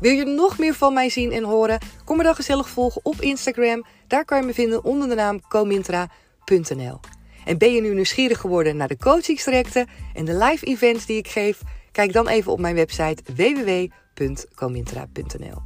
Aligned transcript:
Wil 0.00 0.12
je 0.12 0.24
nog 0.24 0.58
meer 0.58 0.74
van 0.74 0.94
mij 0.94 1.08
zien 1.08 1.32
en 1.32 1.44
horen? 1.44 1.78
Kom 2.04 2.16
me 2.16 2.22
dan 2.22 2.34
gezellig 2.34 2.68
volgen 2.68 3.00
op 3.04 3.20
Instagram. 3.20 3.84
Daar 4.06 4.24
kan 4.24 4.40
je 4.40 4.46
me 4.46 4.54
vinden 4.54 4.84
onder 4.84 5.08
de 5.08 5.14
naam 5.14 5.40
comintra.nl. 5.48 7.00
En 7.44 7.58
ben 7.58 7.72
je 7.72 7.80
nu 7.80 7.94
nieuwsgierig 7.94 8.38
geworden 8.38 8.76
naar 8.76 8.88
de 8.88 8.96
coachingstrajecten 8.96 9.86
en 10.14 10.24
de 10.24 10.36
live 10.36 10.66
events 10.66 11.06
die 11.06 11.16
ik 11.16 11.28
geef? 11.28 11.60
Kijk 11.92 12.12
dan 12.12 12.28
even 12.28 12.52
op 12.52 12.60
mijn 12.60 12.74
website 12.74 13.22
www.comintra.nl. 13.34 15.62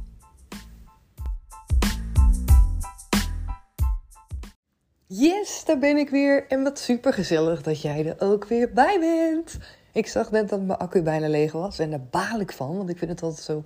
Yes, 5.07 5.63
daar 5.65 5.79
ben 5.79 5.97
ik 5.97 6.09
weer. 6.09 6.45
En 6.47 6.63
wat 6.63 6.79
super 6.79 7.13
gezellig 7.13 7.61
dat 7.61 7.81
jij 7.81 8.05
er 8.05 8.15
ook 8.19 8.47
weer 8.47 8.73
bij 8.73 8.99
bent. 8.99 9.57
Ik 9.93 10.07
zag 10.07 10.31
net 10.31 10.49
dat 10.49 10.61
mijn 10.61 10.79
accu 10.79 11.01
bijna 11.01 11.27
leeg 11.27 11.51
was 11.51 11.79
en 11.79 11.89
daar 11.89 12.05
baal 12.11 12.39
ik 12.39 12.51
van, 12.51 12.77
want 12.77 12.89
ik 12.89 12.97
vind 12.97 13.11
het 13.11 13.21
altijd 13.21 13.45
zo 13.45 13.63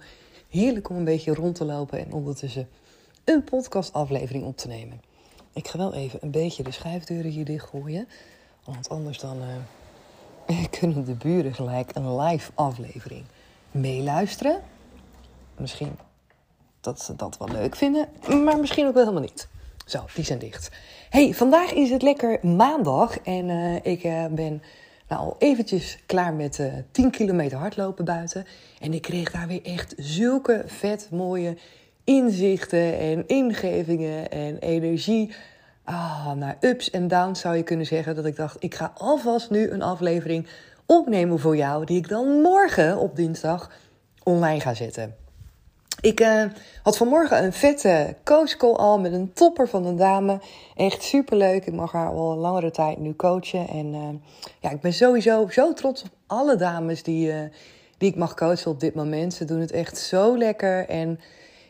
heerlijk 0.50 0.90
om 0.90 0.96
een 0.96 1.04
beetje 1.04 1.34
rond 1.34 1.56
te 1.56 1.66
lopen 1.66 2.00
en 2.00 2.14
ondertussen 2.14 2.70
een 3.24 3.44
podcastaflevering 3.44 4.44
op 4.44 4.58
te 4.58 4.68
nemen. 4.68 5.02
Ik 5.54 5.68
ga 5.68 5.78
wel 5.78 5.94
even 5.94 6.20
een 6.22 6.32
beetje 6.32 6.64
de 6.64 6.72
schuifdeuren 6.72 7.32
hier 7.32 7.46
dichtgooien, 7.46 8.08
want 8.64 8.90
anders 8.90 9.20
dan 9.20 9.38
uh, 10.48 10.64
kunnen 10.80 11.06
de 11.06 11.14
buren 11.14 11.54
gelijk 11.54 11.96
een 11.96 12.20
live 12.22 12.52
aflevering 12.56 13.24
meeluisteren. 13.72 14.62
Misschien 15.58 15.98
dat 16.82 17.02
ze 17.02 17.16
dat 17.16 17.38
wel 17.38 17.48
leuk 17.48 17.76
vinden, 17.76 18.08
maar 18.44 18.60
misschien 18.60 18.88
ook 18.88 18.94
wel 18.94 19.04
helemaal 19.04 19.30
niet. 19.30 19.48
Zo, 19.86 20.06
die 20.16 20.24
zijn 20.24 20.40
dicht. 20.40 20.72
Hey, 21.10 21.34
vandaag 21.34 21.74
is 21.74 21.90
het 21.90 22.02
lekker 22.02 22.48
maandag 22.48 23.20
en 23.20 23.50
uh, 23.50 23.76
ik 23.76 24.04
uh, 24.04 24.26
ben 24.26 24.62
nou, 25.10 25.22
al 25.22 25.36
eventjes 25.40 25.98
klaar 26.06 26.34
met 26.34 26.58
uh, 26.58 26.74
10 26.92 27.12
kilometer 27.12 27.58
hardlopen 27.58 28.06
buiten. 28.06 28.46
En 28.80 28.94
ik 28.94 29.02
kreeg 29.02 29.32
daar 29.32 29.48
weer 29.48 29.64
echt 29.64 29.94
zulke 29.98 30.64
vet 30.66 31.08
mooie 31.12 31.58
inzichten 32.04 33.00
en 33.00 33.28
ingevingen 33.28 34.32
en 34.32 34.58
energie. 34.58 35.34
Ah, 35.84 36.32
naar 36.32 36.58
ups 36.60 36.90
en 36.90 37.08
downs 37.08 37.40
zou 37.40 37.56
je 37.56 37.64
kunnen 37.64 37.86
zeggen. 37.86 38.16
Dat 38.16 38.26
ik 38.26 38.36
dacht, 38.36 38.56
ik 38.60 38.76
ga 38.76 38.94
alvast 38.98 39.50
nu 39.50 39.70
een 39.70 39.82
aflevering 39.82 40.48
opnemen 40.86 41.40
voor 41.40 41.58
jou. 41.58 41.86
Die 41.86 41.98
ik 41.98 42.08
dan 42.08 42.42
morgen 42.42 42.98
op 42.98 43.16
dinsdag 43.16 43.72
online 44.24 44.60
ga 44.60 44.74
zetten. 44.74 45.16
Ik 46.02 46.20
uh, 46.20 46.44
had 46.84 46.98
vanmorgen 46.98 47.44
een 47.44 47.54
vette 47.54 48.16
coachcall 48.24 48.74
al 48.74 49.00
met 49.00 49.14
een 49.14 49.34
topper 49.34 49.68
van 49.68 49.86
een 49.86 49.96
dame. 49.96 50.40
Echt 50.76 51.04
superleuk. 51.04 51.66
Ik 51.66 51.74
mag 51.74 51.92
haar 51.92 52.10
al 52.10 52.32
een 52.32 52.38
langere 52.38 52.72
tijd 52.72 52.98
nu 52.98 53.16
coachen. 53.16 53.68
En 53.68 53.94
uh, 53.94 54.10
ja, 54.60 54.70
ik 54.70 54.82
ben 54.82 54.94
sowieso 54.94 55.48
zo 55.50 55.74
trots 55.74 56.04
op 56.04 56.10
alle 56.28 56.56
dames 56.56 57.04
die, 57.04 57.28
uh, 57.28 57.40
die 57.98 58.10
ik 58.10 58.16
mag 58.16 58.34
coachen 58.34 58.72
op 58.72 58.80
dit 58.80 58.96
moment. 58.96 59.34
Ze 59.34 59.46
doen 59.46 59.60
het 59.60 59.72
echt 59.72 59.98
zo 59.98 60.38
lekker. 60.38 60.88
En 60.88 61.20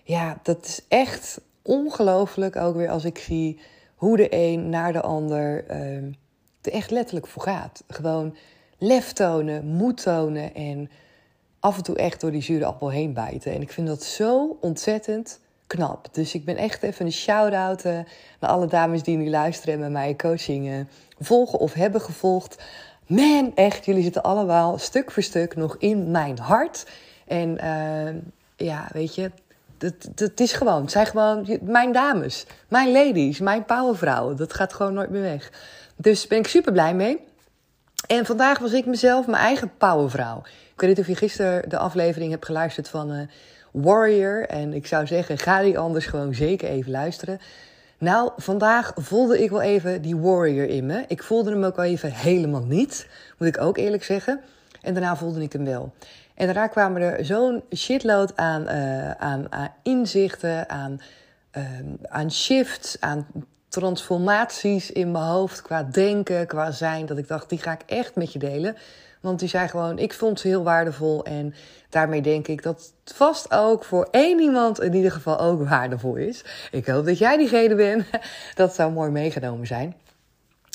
ja, 0.03 0.39
dat 0.44 0.66
is 0.66 0.85
echt 0.88 1.41
ongelooflijk 1.62 2.56
ook 2.56 2.75
weer 2.75 2.89
als 2.89 3.06
ik 3.06 3.18
zie 3.18 3.59
hoe 3.95 4.18
de 4.18 4.28
een 4.29 4.69
naar 4.69 4.94
de 4.94 5.01
ander 5.01 5.68
er 6.62 6.72
echt 6.72 6.91
letterlijk 6.91 7.28
voor 7.28 7.41
gaat. 7.41 7.84
Gewoon 7.88 8.35
lef 8.78 9.13
tonen, 9.13 9.66
moed 9.66 10.01
tonen 10.01 10.56
en 10.56 10.89
af 11.59 11.77
en 11.77 11.83
toe 11.83 11.95
echt 11.95 12.21
door 12.21 12.31
die 12.31 12.41
zure 12.41 12.65
appel 12.65 12.89
heen 12.89 13.13
bijten. 13.13 13.53
En 13.53 13.61
ik 13.61 13.71
vind 13.71 13.87
dat 13.87 14.03
zo 14.03 14.57
ontzettend 14.61 15.39
knap. 15.67 16.07
Dus 16.11 16.33
ik 16.33 16.45
ben 16.45 16.57
echt 16.57 16.83
even 16.83 17.05
een 17.05 17.11
shout-out 17.11 17.85
uh, 17.85 17.93
naar 18.39 18.49
alle 18.49 18.67
dames 18.67 19.03
die 19.03 19.17
nu 19.17 19.29
luisteren 19.29 19.73
en 19.73 19.79
met 19.79 19.91
mij 19.91 20.15
coaching 20.15 20.67
uh, 20.67 20.79
volgen 21.19 21.59
of 21.59 21.73
hebben 21.73 22.01
gevolgd. 22.01 22.63
Man, 23.07 23.51
echt, 23.55 23.85
jullie 23.85 24.03
zitten 24.03 24.23
allemaal 24.23 24.77
stuk 24.77 25.11
voor 25.11 25.23
stuk 25.23 25.55
nog 25.55 25.75
in 25.79 26.11
mijn 26.11 26.39
hart. 26.39 26.85
En 27.27 27.49
uh, 27.63 28.21
ja, 28.67 28.87
weet 28.93 29.15
je, 29.15 29.31
het 30.15 30.39
is 30.39 30.51
gewoon, 30.51 30.81
het 30.81 30.91
zijn 30.91 31.05
gewoon 31.05 31.59
mijn 31.61 31.91
dames, 31.91 32.45
mijn 32.67 32.91
ladies, 32.91 33.39
mijn 33.39 33.65
powervrouwen. 33.65 34.35
Dat 34.37 34.53
gaat 34.53 34.73
gewoon 34.73 34.93
nooit 34.93 35.09
meer 35.09 35.21
weg. 35.21 35.51
Dus 35.95 36.27
ben 36.27 36.37
ik 36.37 36.47
super 36.47 36.71
blij 36.71 36.93
mee. 36.93 37.19
En 38.07 38.25
vandaag 38.25 38.59
was 38.59 38.71
ik 38.71 38.85
mezelf 38.85 39.27
mijn 39.27 39.43
eigen 39.43 39.71
powervrouw. 39.77 40.41
Ik 40.79 40.85
weet 40.85 40.97
niet 40.97 41.06
of 41.06 41.12
je 41.13 41.28
gisteren 41.28 41.69
de 41.69 41.78
aflevering 41.78 42.31
hebt 42.31 42.45
geluisterd 42.45 42.90
van 42.90 43.12
uh, 43.12 43.22
Warrior. 43.72 44.47
En 44.47 44.73
ik 44.73 44.88
zou 44.88 45.07
zeggen, 45.07 45.38
ga 45.38 45.62
die 45.62 45.79
anders 45.79 46.06
gewoon 46.06 46.34
zeker 46.34 46.69
even 46.69 46.91
luisteren. 46.91 47.40
Nou, 47.97 48.31
vandaag 48.38 48.91
voelde 48.95 49.44
ik 49.44 49.50
wel 49.50 49.62
even 49.62 50.01
die 50.01 50.18
warrior 50.18 50.68
in 50.68 50.85
me. 50.85 51.03
Ik 51.07 51.23
voelde 51.23 51.50
hem 51.50 51.63
ook 51.63 51.75
wel 51.75 51.85
even 51.85 52.12
helemaal 52.12 52.63
niet, 52.63 53.07
moet 53.38 53.47
ik 53.47 53.62
ook 53.62 53.78
eerlijk 53.78 54.03
zeggen. 54.03 54.39
En 54.81 54.94
daarna 54.94 55.16
voelde 55.16 55.41
ik 55.41 55.53
hem 55.53 55.66
wel. 55.66 55.94
En 56.35 56.45
daarna 56.45 56.68
kwamen 56.68 57.01
er 57.01 57.25
zo'n 57.25 57.63
shitload 57.75 58.35
aan, 58.35 58.62
uh, 58.62 59.12
aan, 59.12 59.51
aan, 59.51 59.73
inzichten, 59.84 60.69
aan, 60.69 61.01
uh, 61.57 61.63
aan 62.09 62.31
shifts, 62.31 62.97
aan 63.00 63.28
transformaties 63.68 64.91
in 64.91 65.12
mijn 65.12 65.23
hoofd 65.23 65.62
qua 65.62 65.84
denken, 65.84 66.47
qua 66.47 66.72
zijn. 66.72 67.06
Dat 67.06 67.18
ik 67.18 67.28
dacht, 67.28 67.50
die 67.50 67.59
ga 67.59 67.72
ik 67.72 67.81
echt 67.85 68.16
met 68.16 68.34
je 68.34 68.39
delen. 68.39 68.75
Want 69.19 69.40
die 69.40 69.50
zei 69.50 69.68
gewoon, 69.68 69.97
ik 69.97 70.13
vond 70.13 70.40
ze 70.40 70.47
heel 70.47 70.63
waardevol. 70.63 71.25
En 71.25 71.53
daarmee 71.90 72.22
denk 72.22 72.47
ik 72.47 72.63
dat 72.63 72.94
het 73.03 73.16
vast 73.16 73.53
ook 73.53 73.84
voor 73.84 74.07
één 74.12 74.40
iemand 74.40 74.81
in 74.81 74.94
ieder 74.94 75.12
geval 75.12 75.40
ook 75.40 75.68
waardevol 75.68 76.16
is. 76.16 76.46
Ik 76.72 76.85
hoop 76.85 77.06
dat 77.06 77.18
jij 77.18 77.38
diegene 77.38 77.75
bent. 77.75 78.06
Dat 78.56 78.75
zou 78.75 78.91
mooi 78.91 79.12
meegenomen 79.12 79.68
zijn. 79.68 79.96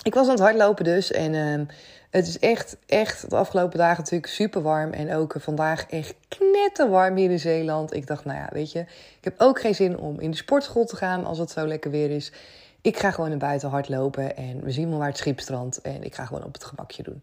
Ik 0.03 0.15
was 0.15 0.25
aan 0.25 0.32
het 0.32 0.43
hardlopen 0.43 0.84
dus. 0.84 1.10
En 1.10 1.32
uh, 1.32 1.66
het 2.10 2.27
is 2.27 2.38
echt, 2.38 2.77
echt 2.87 3.31
de 3.31 3.37
afgelopen 3.37 3.78
dagen 3.78 4.03
natuurlijk 4.03 4.32
super 4.32 4.62
warm. 4.62 4.93
En 4.93 5.15
ook 5.15 5.34
vandaag 5.38 5.87
echt 5.87 6.15
knetterwarm 6.28 7.16
hier 7.16 7.31
in 7.31 7.38
Zeeland. 7.38 7.94
Ik 7.94 8.06
dacht, 8.06 8.25
nou 8.25 8.38
ja, 8.38 8.49
weet 8.53 8.72
je, 8.72 8.81
ik 9.19 9.25
heb 9.25 9.34
ook 9.38 9.61
geen 9.61 9.75
zin 9.75 9.99
om 9.99 10.21
in 10.21 10.31
de 10.31 10.37
sportschool 10.37 10.84
te 10.84 10.97
gaan 10.97 11.25
als 11.25 11.38
het 11.38 11.50
zo 11.50 11.66
lekker 11.66 11.91
weer 11.91 12.11
is. 12.11 12.32
Ik 12.81 12.99
ga 12.99 13.11
gewoon 13.11 13.31
naar 13.31 13.38
buiten 13.38 13.69
hardlopen 13.69 14.37
en 14.37 14.65
we 14.65 14.71
zien 14.71 14.88
wel 14.88 14.99
waar 14.99 15.09
het 15.09 15.16
schip 15.16 15.41
strandt. 15.41 15.81
En 15.81 16.03
ik 16.03 16.15
ga 16.15 16.25
gewoon 16.25 16.44
op 16.44 16.53
het 16.53 16.65
gemakje 16.65 17.03
doen. 17.03 17.22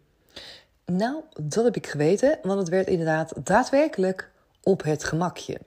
Nou, 0.97 1.22
dat 1.41 1.63
heb 1.63 1.75
ik 1.75 1.88
geweten, 1.88 2.40
want 2.41 2.59
het 2.59 2.69
werd 2.69 2.88
inderdaad 2.88 3.34
daadwerkelijk 3.43 4.29
op 4.64 4.84
het 4.84 5.03
gemakje. 5.03 5.58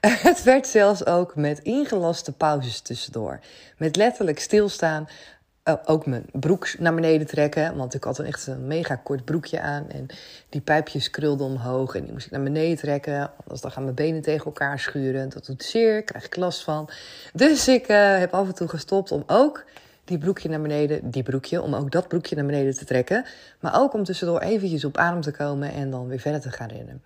Het 0.28 0.42
werd 0.42 0.66
zelfs 0.66 1.06
ook 1.06 1.36
met 1.36 1.58
ingelaste 1.58 2.32
pauzes 2.32 2.80
tussendoor. 2.80 3.40
Met 3.76 3.96
letterlijk 3.96 4.38
stilstaan, 4.38 5.08
uh, 5.64 5.74
ook 5.84 6.06
mijn 6.06 6.26
broek 6.32 6.78
naar 6.78 6.94
beneden 6.94 7.26
trekken. 7.26 7.76
Want 7.76 7.94
ik 7.94 8.04
had 8.04 8.18
een 8.18 8.26
echt 8.26 8.46
een 8.46 8.66
mega 8.66 8.96
kort 8.96 9.24
broekje 9.24 9.60
aan. 9.60 9.90
En 9.90 10.06
die 10.48 10.60
pijpjes 10.60 11.10
krulden 11.10 11.46
omhoog. 11.46 11.94
En 11.94 12.02
die 12.02 12.12
moest 12.12 12.26
ik 12.26 12.32
naar 12.32 12.42
beneden 12.42 12.76
trekken. 12.76 13.30
Anders 13.40 13.60
dan 13.60 13.70
gaan 13.70 13.82
mijn 13.82 13.94
benen 13.94 14.22
tegen 14.22 14.44
elkaar 14.44 14.78
schuren. 14.78 15.28
Dat 15.28 15.46
doet 15.46 15.62
zeer, 15.62 16.02
krijg 16.02 16.24
ik 16.24 16.36
last 16.36 16.64
van. 16.64 16.90
Dus 17.32 17.68
ik 17.68 17.88
uh, 17.88 18.18
heb 18.18 18.34
af 18.34 18.46
en 18.46 18.54
toe 18.54 18.68
gestopt 18.68 19.12
om 19.12 19.22
ook 19.26 19.64
die 20.08 20.18
broekje 20.18 20.48
naar 20.48 20.60
beneden, 20.60 21.10
die 21.10 21.22
broekje, 21.22 21.62
om 21.62 21.74
ook 21.74 21.90
dat 21.90 22.08
broekje 22.08 22.36
naar 22.36 22.46
beneden 22.46 22.76
te 22.76 22.84
trekken. 22.84 23.24
Maar 23.60 23.80
ook 23.80 23.94
om 23.94 24.04
tussendoor 24.04 24.40
eventjes 24.40 24.84
op 24.84 24.96
adem 24.96 25.20
te 25.20 25.30
komen 25.30 25.72
en 25.72 25.90
dan 25.90 26.06
weer 26.06 26.20
verder 26.20 26.40
te 26.40 26.50
gaan 26.50 26.68
rennen. 26.68 27.02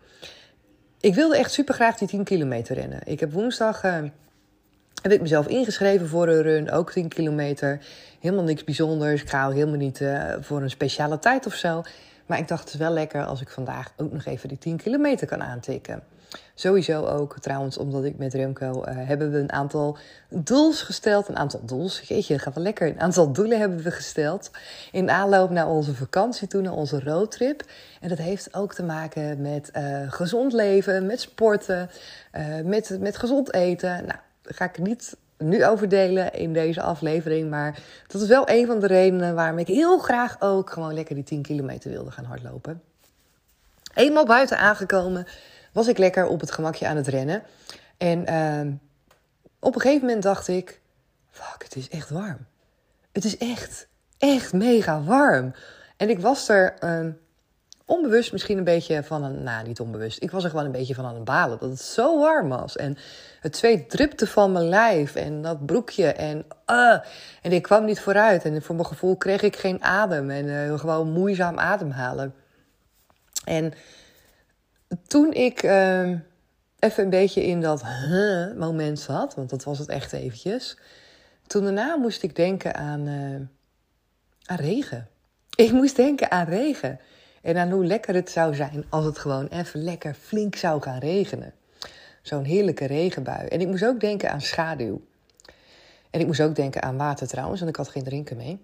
Ik 1.01 1.15
wilde 1.15 1.37
echt 1.37 1.53
super 1.53 1.75
graag 1.75 1.97
die 1.97 2.09
10 2.09 2.25
kilometer 2.25 2.77
rennen. 2.77 3.01
Ik 3.05 3.21
heb 3.21 3.33
woensdag 3.33 3.85
uh, 3.85 3.99
heb 5.03 5.13
ik 5.13 5.21
mezelf 5.21 5.47
ingeschreven 5.47 6.09
voor 6.09 6.29
een 6.29 6.43
run, 6.43 6.71
ook 6.71 6.93
10 6.93 7.09
kilometer. 7.09 7.81
Helemaal 8.21 8.45
niks 8.45 8.65
bijzonders. 8.65 9.23
Ik 9.23 9.29
ga 9.29 9.51
helemaal 9.51 9.77
niet 9.77 10.01
uh, 10.01 10.33
voor 10.41 10.63
een 10.63 10.71
speciale 10.71 11.19
tijd 11.19 11.47
of 11.47 11.55
zo. 11.55 11.83
Maar 12.33 12.41
ik 12.41 12.49
dacht, 12.49 12.65
het 12.65 12.73
is 12.73 12.79
wel 12.79 12.93
lekker 12.93 13.25
als 13.25 13.41
ik 13.41 13.49
vandaag 13.49 13.93
ook 13.97 14.13
nog 14.13 14.25
even 14.25 14.49
die 14.49 14.59
10 14.59 14.77
kilometer 14.77 15.27
kan 15.27 15.43
aantikken. 15.43 16.03
Sowieso 16.55 17.07
ook, 17.07 17.39
trouwens, 17.41 17.79
omdat 17.79 18.05
ik 18.05 18.19
met 18.19 18.35
Remco 18.35 18.85
uh, 18.85 18.95
hebben 18.95 19.31
we 19.33 19.39
een 19.39 19.53
aantal 19.53 19.97
doels 20.29 20.83
gesteld. 20.83 21.29
Een 21.29 21.37
aantal 21.37 21.65
doels, 21.65 22.01
jeetje, 22.01 22.39
gaat 22.39 22.55
wel 22.55 22.65
lekker. 22.65 22.89
Een 22.89 23.01
aantal 23.01 23.33
doelen 23.33 23.59
hebben 23.59 23.83
we 23.83 23.91
gesteld 23.91 24.51
in 24.93 25.11
aanloop 25.11 25.51
naar 25.51 25.69
onze 25.69 25.95
vakantie 25.95 26.49
toen, 26.49 26.63
naar 26.63 26.73
onze 26.73 27.01
roadtrip. 27.01 27.65
En 28.01 28.09
dat 28.09 28.19
heeft 28.19 28.55
ook 28.55 28.75
te 28.75 28.83
maken 28.83 29.41
met 29.41 29.71
uh, 29.77 30.13
gezond 30.13 30.53
leven, 30.53 31.07
met 31.07 31.21
sporten, 31.21 31.91
uh, 32.35 32.61
met, 32.65 32.97
met 33.01 33.17
gezond 33.17 33.55
eten. 33.55 33.91
Nou, 33.91 34.19
daar 34.43 34.55
ga 34.55 34.65
ik 34.65 34.79
niet 34.79 35.17
nu 35.49 35.65
over 35.65 35.89
delen 35.89 36.33
in 36.33 36.53
deze 36.53 36.83
aflevering. 36.83 37.51
Maar 37.51 37.79
dat 38.07 38.23
is 38.23 38.29
wel 38.29 38.49
een 38.49 38.67
van 38.67 38.81
de 38.81 38.87
redenen 38.87 39.35
waarom 39.35 39.59
ik 39.59 39.67
heel 39.67 39.99
graag 39.99 40.37
ook 40.41 40.71
gewoon 40.71 40.95
lekker 40.95 41.15
die 41.15 41.25
10 41.25 41.43
kilometer 41.43 41.91
wilde 41.91 42.11
gaan 42.11 42.25
hardlopen. 42.25 42.83
Eenmaal 43.95 44.27
buiten 44.27 44.59
aangekomen 44.59 45.27
was 45.73 45.89
ik 45.89 45.99
lekker 45.99 46.27
op 46.27 46.41
het 46.41 46.51
gemakje 46.51 46.87
aan 46.87 46.97
het 46.97 47.07
rennen. 47.07 47.43
En 47.97 48.31
uh, 48.31 48.75
op 49.61 49.75
een 49.75 49.81
gegeven 49.81 50.07
moment 50.07 50.23
dacht 50.23 50.49
ik: 50.49 50.81
fuck, 51.31 51.63
het 51.63 51.77
is 51.77 51.89
echt 51.89 52.11
warm. 52.11 52.47
Het 53.13 53.25
is 53.25 53.37
echt, 53.37 53.89
echt 54.19 54.53
mega 54.53 55.03
warm. 55.03 55.55
En 55.97 56.11
ik 56.11 56.21
was 56.21 56.49
er 56.49 56.75
uh, 56.85 57.13
onbewust 57.93 58.33
misschien 58.33 58.59
een 58.59 58.65
beetje 58.65 59.03
van 59.03 59.25
een, 59.25 59.43
nou 59.43 59.67
niet 59.67 59.81
onbewust, 59.81 60.23
ik 60.23 60.31
was 60.31 60.45
er 60.45 60.51
gewoon 60.51 60.65
een 60.65 60.73
beetje 60.73 60.95
van 60.95 61.05
aan 61.05 61.15
het 61.15 61.25
balen 61.25 61.59
dat 61.59 61.71
het 61.71 61.81
zo 61.81 62.19
warm 62.19 62.49
was. 62.49 62.77
En 62.77 62.97
het 63.41 63.57
zweet 63.57 63.91
drupte 63.91 64.27
van 64.27 64.53
mijn 64.53 64.69
lijf 64.69 65.15
en 65.15 65.43
dat 65.43 65.67
broekje 65.67 66.07
en 66.07 66.45
uh, 66.67 66.99
en 67.43 67.53
ik 67.53 67.63
kwam 67.63 67.85
niet 67.85 68.01
vooruit. 68.01 68.45
En 68.45 68.63
voor 68.63 68.75
mijn 68.75 68.87
gevoel 68.87 69.17
kreeg 69.17 69.43
ik 69.43 69.57
geen 69.57 69.83
adem 69.83 70.31
en 70.31 70.45
uh, 70.45 70.79
gewoon 70.79 71.11
moeizaam 71.11 71.59
ademhalen. 71.59 72.35
En 73.45 73.73
toen 75.07 75.33
ik 75.33 75.63
uh, 75.63 76.09
even 76.79 77.05
een 77.05 77.11
beetje 77.11 77.45
in 77.45 77.61
dat 77.61 77.83
moment 78.57 79.01
zat, 79.01 79.35
want 79.35 79.51
dat 79.51 79.65
was 79.65 79.79
het 79.79 79.89
echt 79.89 80.13
eventjes. 80.13 80.79
Toen 81.47 81.65
daarna 81.65 81.97
moest 81.97 82.23
ik 82.23 82.37
denken 82.37 82.75
aan, 82.75 83.07
uh, 83.07 83.41
aan 84.45 84.57
regen. 84.57 85.09
Ik 85.55 85.73
moest 85.73 85.97
denken 85.97 86.31
aan 86.31 86.47
regen. 86.47 87.01
En 87.43 87.57
aan 87.57 87.71
hoe 87.71 87.87
lekker 87.87 88.15
het 88.15 88.31
zou 88.31 88.55
zijn 88.55 88.85
als 88.89 89.05
het 89.05 89.19
gewoon 89.19 89.47
even 89.47 89.83
lekker 89.83 90.15
flink 90.15 90.57
zou 90.57 90.83
gaan 90.83 90.99
regenen. 90.99 91.53
Zo'n 92.23 92.45
heerlijke 92.45 92.85
regenbui. 92.85 93.47
En 93.47 93.61
ik 93.61 93.67
moest 93.67 93.85
ook 93.85 94.01
denken 94.01 94.31
aan 94.31 94.41
schaduw. 94.41 95.01
En 96.11 96.21
ik 96.21 96.27
moest 96.27 96.41
ook 96.41 96.55
denken 96.55 96.83
aan 96.83 96.97
water 96.97 97.27
trouwens, 97.27 97.61
want 97.61 97.73
ik 97.73 97.77
had 97.77 97.89
geen 97.89 98.05
drinken 98.05 98.37
mee. 98.37 98.61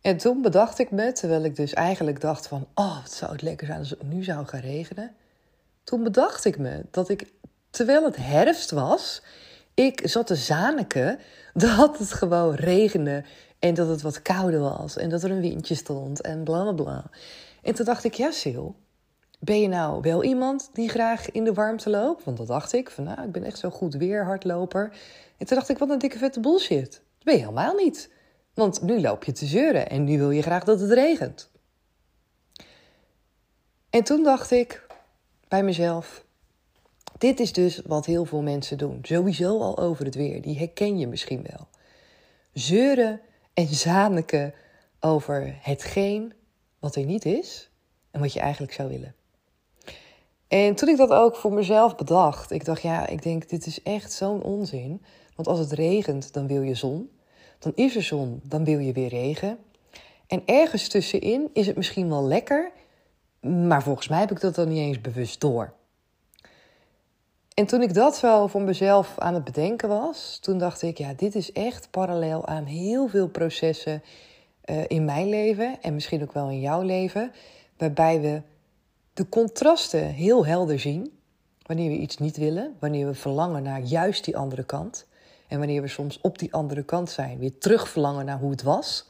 En 0.00 0.16
toen 0.16 0.42
bedacht 0.42 0.78
ik 0.78 0.90
me, 0.90 1.12
terwijl 1.12 1.44
ik 1.44 1.56
dus 1.56 1.74
eigenlijk 1.74 2.20
dacht 2.20 2.46
van... 2.46 2.66
oh, 2.74 3.02
wat 3.02 3.12
zou 3.12 3.32
het 3.32 3.42
lekker 3.42 3.66
zijn 3.66 3.78
als 3.78 3.90
het 3.90 4.02
nu 4.02 4.24
zou 4.24 4.46
gaan 4.46 4.60
regenen. 4.60 5.14
Toen 5.84 6.02
bedacht 6.02 6.44
ik 6.44 6.58
me 6.58 6.84
dat 6.90 7.08
ik, 7.08 7.32
terwijl 7.70 8.04
het 8.04 8.16
herfst 8.16 8.70
was... 8.70 9.22
ik 9.74 10.00
zat 10.04 10.26
te 10.26 10.36
zaniken 10.36 11.18
dat 11.54 11.98
het 11.98 12.12
gewoon 12.12 12.54
regende... 12.54 13.24
en 13.58 13.74
dat 13.74 13.88
het 13.88 14.02
wat 14.02 14.22
kouder 14.22 14.60
was 14.60 14.96
en 14.96 15.08
dat 15.08 15.22
er 15.22 15.30
een 15.30 15.40
windje 15.40 15.74
stond 15.74 16.20
en 16.20 16.42
bla 16.42 16.62
bla 16.62 16.72
bla. 16.72 17.10
En 17.68 17.74
toen 17.74 17.84
dacht 17.84 18.04
ik, 18.04 18.14
ja 18.14 18.30
Sil, 18.40 18.66
ben 19.38 19.60
je 19.60 19.68
nou 19.68 20.00
wel 20.00 20.24
iemand 20.24 20.70
die 20.72 20.88
graag 20.88 21.30
in 21.30 21.44
de 21.44 21.52
warmte 21.52 21.90
loopt? 21.90 22.24
Want 22.24 22.36
dat 22.36 22.46
dacht 22.46 22.72
ik, 22.72 22.90
van 22.90 23.04
nou, 23.04 23.22
ik 23.22 23.32
ben 23.32 23.44
echt 23.44 23.58
zo 23.58 23.70
goed 23.70 23.94
weer 23.94 24.24
hardloper. 24.24 24.92
En 25.36 25.46
toen 25.46 25.56
dacht 25.56 25.68
ik, 25.68 25.78
wat 25.78 25.90
een 25.90 25.98
dikke 25.98 26.18
vette 26.18 26.40
bullshit. 26.40 26.90
Dat 26.90 27.24
ben 27.24 27.34
je 27.34 27.40
helemaal 27.40 27.74
niet. 27.74 28.10
Want 28.54 28.82
nu 28.82 29.00
loop 29.00 29.24
je 29.24 29.32
te 29.32 29.46
zeuren 29.46 29.90
en 29.90 30.04
nu 30.04 30.18
wil 30.18 30.30
je 30.30 30.42
graag 30.42 30.64
dat 30.64 30.80
het 30.80 30.90
regent. 30.90 31.50
En 33.90 34.04
toen 34.04 34.22
dacht 34.22 34.50
ik 34.50 34.86
bij 35.48 35.62
mezelf, 35.62 36.24
dit 37.18 37.40
is 37.40 37.52
dus 37.52 37.82
wat 37.86 38.06
heel 38.06 38.24
veel 38.24 38.42
mensen 38.42 38.78
doen. 38.78 38.98
Sowieso 39.02 39.60
al 39.60 39.78
over 39.78 40.04
het 40.04 40.14
weer, 40.14 40.42
die 40.42 40.58
herken 40.58 40.98
je 40.98 41.06
misschien 41.06 41.46
wel. 41.50 41.68
Zeuren 42.52 43.20
en 43.54 43.66
zaniken 43.66 44.54
over 45.00 45.56
hetgeen 45.60 46.32
wat 46.78 46.96
er 46.96 47.04
niet 47.04 47.24
is 47.24 47.70
en 48.10 48.20
wat 48.20 48.32
je 48.32 48.40
eigenlijk 48.40 48.72
zou 48.72 48.88
willen. 48.88 49.14
En 50.48 50.74
toen 50.74 50.88
ik 50.88 50.96
dat 50.96 51.10
ook 51.10 51.36
voor 51.36 51.52
mezelf 51.52 51.96
bedacht, 51.96 52.50
ik 52.50 52.64
dacht, 52.64 52.82
ja, 52.82 53.06
ik 53.06 53.22
denk, 53.22 53.48
dit 53.48 53.66
is 53.66 53.82
echt 53.82 54.12
zo'n 54.12 54.42
onzin. 54.42 55.02
Want 55.34 55.48
als 55.48 55.58
het 55.58 55.72
regent, 55.72 56.32
dan 56.32 56.46
wil 56.46 56.62
je 56.62 56.74
zon. 56.74 57.10
Dan 57.58 57.72
is 57.74 57.96
er 57.96 58.02
zon, 58.02 58.40
dan 58.44 58.64
wil 58.64 58.78
je 58.78 58.92
weer 58.92 59.08
regen. 59.08 59.58
En 60.26 60.42
ergens 60.44 60.88
tussenin 60.88 61.50
is 61.52 61.66
het 61.66 61.76
misschien 61.76 62.08
wel 62.08 62.24
lekker, 62.24 62.70
maar 63.40 63.82
volgens 63.82 64.08
mij 64.08 64.18
heb 64.18 64.30
ik 64.30 64.40
dat 64.40 64.54
dan 64.54 64.68
niet 64.68 64.78
eens 64.78 65.00
bewust 65.00 65.40
door. 65.40 65.72
En 67.54 67.66
toen 67.66 67.82
ik 67.82 67.94
dat 67.94 68.16
zo 68.16 68.46
voor 68.46 68.62
mezelf 68.62 69.18
aan 69.18 69.34
het 69.34 69.44
bedenken 69.44 69.88
was, 69.88 70.38
toen 70.40 70.58
dacht 70.58 70.82
ik, 70.82 70.98
ja, 70.98 71.12
dit 71.16 71.34
is 71.34 71.52
echt 71.52 71.90
parallel 71.90 72.46
aan 72.46 72.64
heel 72.64 73.08
veel 73.08 73.28
processen 73.28 74.02
uh, 74.70 74.84
in 74.86 75.04
mijn 75.04 75.28
leven 75.28 75.82
en 75.82 75.94
misschien 75.94 76.22
ook 76.22 76.32
wel 76.32 76.48
in 76.48 76.60
jouw 76.60 76.82
leven, 76.82 77.32
waarbij 77.76 78.20
we 78.20 78.42
de 79.12 79.28
contrasten 79.28 80.04
heel 80.04 80.46
helder 80.46 80.80
zien. 80.80 81.18
Wanneer 81.62 81.90
we 81.90 81.96
iets 81.96 82.18
niet 82.18 82.36
willen, 82.36 82.76
wanneer 82.78 83.06
we 83.06 83.14
verlangen 83.14 83.62
naar 83.62 83.80
juist 83.80 84.24
die 84.24 84.36
andere 84.36 84.64
kant. 84.64 85.06
En 85.48 85.58
wanneer 85.58 85.82
we 85.82 85.88
soms 85.88 86.20
op 86.20 86.38
die 86.38 86.52
andere 86.52 86.82
kant 86.82 87.10
zijn, 87.10 87.38
weer 87.38 87.58
terug 87.58 87.88
verlangen 87.88 88.24
naar 88.24 88.38
hoe 88.38 88.50
het 88.50 88.62
was. 88.62 89.08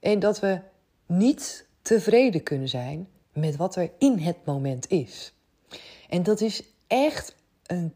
En 0.00 0.18
dat 0.18 0.40
we 0.40 0.60
niet 1.06 1.66
tevreden 1.82 2.42
kunnen 2.42 2.68
zijn 2.68 3.08
met 3.32 3.56
wat 3.56 3.76
er 3.76 3.90
in 3.98 4.18
het 4.18 4.36
moment 4.44 4.90
is. 4.90 5.32
En 6.08 6.22
dat 6.22 6.40
is 6.40 6.62
echt 6.86 7.34
een 7.66 7.94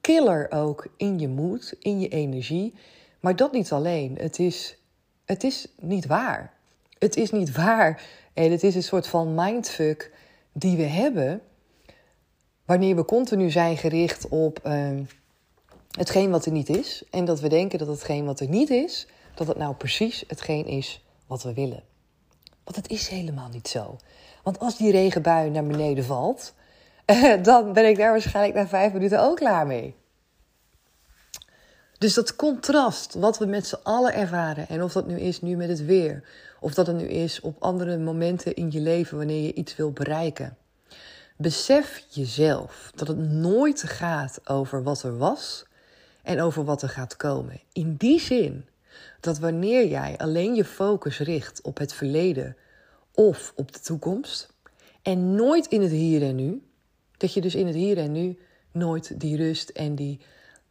killer 0.00 0.50
ook 0.50 0.86
in 0.96 1.18
je 1.18 1.28
moed, 1.28 1.74
in 1.78 2.00
je 2.00 2.08
energie. 2.08 2.74
Maar 3.20 3.36
dat 3.36 3.52
niet 3.52 3.72
alleen. 3.72 4.16
Het 4.16 4.38
is 4.38 4.78
het 5.24 5.44
is 5.44 5.66
niet 5.80 6.06
waar. 6.06 6.52
Het 6.98 7.16
is 7.16 7.30
niet 7.30 7.56
waar. 7.56 8.02
En 8.32 8.50
het 8.50 8.62
is 8.62 8.74
een 8.74 8.82
soort 8.82 9.06
van 9.06 9.34
mindfuck 9.34 10.12
die 10.52 10.76
we 10.76 10.82
hebben. 10.82 11.40
Wanneer 12.64 12.96
we 12.96 13.04
continu 13.04 13.50
zijn 13.50 13.76
gericht 13.76 14.28
op 14.28 14.60
uh, 14.66 14.90
hetgeen 15.90 16.30
wat 16.30 16.46
er 16.46 16.52
niet 16.52 16.68
is. 16.68 17.04
En 17.10 17.24
dat 17.24 17.40
we 17.40 17.48
denken 17.48 17.78
dat 17.78 17.88
hetgeen 17.88 18.24
wat 18.24 18.40
er 18.40 18.48
niet 18.48 18.70
is, 18.70 19.06
dat 19.34 19.46
het 19.46 19.56
nou 19.56 19.74
precies 19.74 20.24
hetgeen 20.26 20.66
is 20.66 21.04
wat 21.26 21.42
we 21.42 21.54
willen. 21.54 21.82
Want 22.64 22.76
het 22.76 22.90
is 22.90 23.08
helemaal 23.08 23.48
niet 23.48 23.68
zo. 23.68 23.96
Want 24.42 24.58
als 24.58 24.76
die 24.76 24.90
regenbui 24.90 25.50
naar 25.50 25.66
beneden 25.66 26.04
valt, 26.04 26.54
dan 27.42 27.72
ben 27.72 27.88
ik 27.88 27.96
daar 27.96 28.10
waarschijnlijk 28.10 28.54
na 28.54 28.68
vijf 28.68 28.92
minuten 28.92 29.20
ook 29.20 29.36
klaar 29.36 29.66
mee. 29.66 29.94
Dus 32.04 32.14
dat 32.14 32.36
contrast, 32.36 33.14
wat 33.14 33.38
we 33.38 33.46
met 33.46 33.66
z'n 33.66 33.78
allen 33.82 34.14
ervaren, 34.14 34.68
en 34.68 34.82
of 34.82 34.92
dat 34.92 35.06
nu 35.06 35.20
is 35.20 35.40
nu 35.40 35.56
met 35.56 35.68
het 35.68 35.84
weer, 35.84 36.28
of 36.60 36.74
dat 36.74 36.86
het 36.86 36.96
nu 36.96 37.04
is 37.04 37.40
op 37.40 37.56
andere 37.62 37.98
momenten 37.98 38.54
in 38.54 38.70
je 38.70 38.80
leven 38.80 39.16
wanneer 39.16 39.42
je 39.42 39.54
iets 39.54 39.76
wil 39.76 39.92
bereiken. 39.92 40.56
Besef 41.36 42.06
jezelf 42.08 42.90
dat 42.94 43.08
het 43.08 43.18
nooit 43.18 43.82
gaat 43.82 44.40
over 44.48 44.82
wat 44.82 45.02
er 45.02 45.18
was 45.18 45.66
en 46.22 46.40
over 46.40 46.64
wat 46.64 46.82
er 46.82 46.88
gaat 46.88 47.16
komen. 47.16 47.60
In 47.72 47.94
die 47.96 48.20
zin 48.20 48.68
dat 49.20 49.38
wanneer 49.38 49.88
jij 49.88 50.14
alleen 50.16 50.54
je 50.54 50.64
focus 50.64 51.18
richt 51.18 51.62
op 51.62 51.78
het 51.78 51.92
verleden 51.92 52.56
of 53.14 53.52
op 53.56 53.72
de 53.72 53.80
toekomst 53.80 54.48
en 55.02 55.34
nooit 55.34 55.66
in 55.66 55.82
het 55.82 55.90
hier 55.90 56.22
en 56.22 56.34
nu, 56.34 56.62
dat 57.16 57.34
je 57.34 57.40
dus 57.40 57.54
in 57.54 57.66
het 57.66 57.76
hier 57.76 57.98
en 57.98 58.12
nu 58.12 58.38
nooit 58.72 59.20
die 59.20 59.36
rust 59.36 59.68
en 59.68 59.94
die 59.94 60.20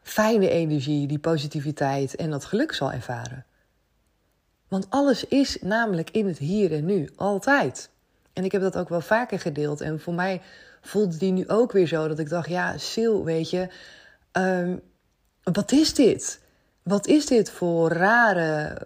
fijne 0.04 0.50
energie, 0.50 1.08
die 1.08 1.20
positiviteit 1.20 2.16
en 2.16 2.30
dat 2.30 2.46
geluk 2.46 2.74
zal 2.74 2.92
ervaren. 2.92 3.46
Want 4.68 4.86
alles 4.90 5.26
is 5.28 5.58
namelijk 5.62 6.10
in 6.10 6.28
het 6.28 6.38
hier 6.38 6.74
en 6.74 6.86
nu, 6.86 7.10
altijd. 7.16 7.90
En 8.34 8.44
ik 8.44 8.52
heb 8.52 8.62
dat 8.62 8.78
ook 8.78 8.90
wel 8.90 9.02
vaker 9.02 9.40
gedeeld. 9.40 9.82
En 9.82 10.00
voor 10.00 10.14
mij 10.14 10.42
voelde 10.82 11.18
die 11.18 11.32
nu 11.32 11.48
ook 11.48 11.72
weer 11.72 11.88
zo 11.88 12.08
dat 12.08 12.20
ik 12.20 12.30
dacht: 12.30 12.50
ja, 12.50 12.78
Sil, 12.90 13.16
weet 13.24 13.50
je, 13.50 13.68
um, 14.32 14.82
wat 15.44 15.72
is 15.72 15.94
dit? 15.94 16.40
Wat 16.84 17.08
is 17.08 17.26
dit 17.26 17.52
voor 17.52 17.92
rare 17.92 18.82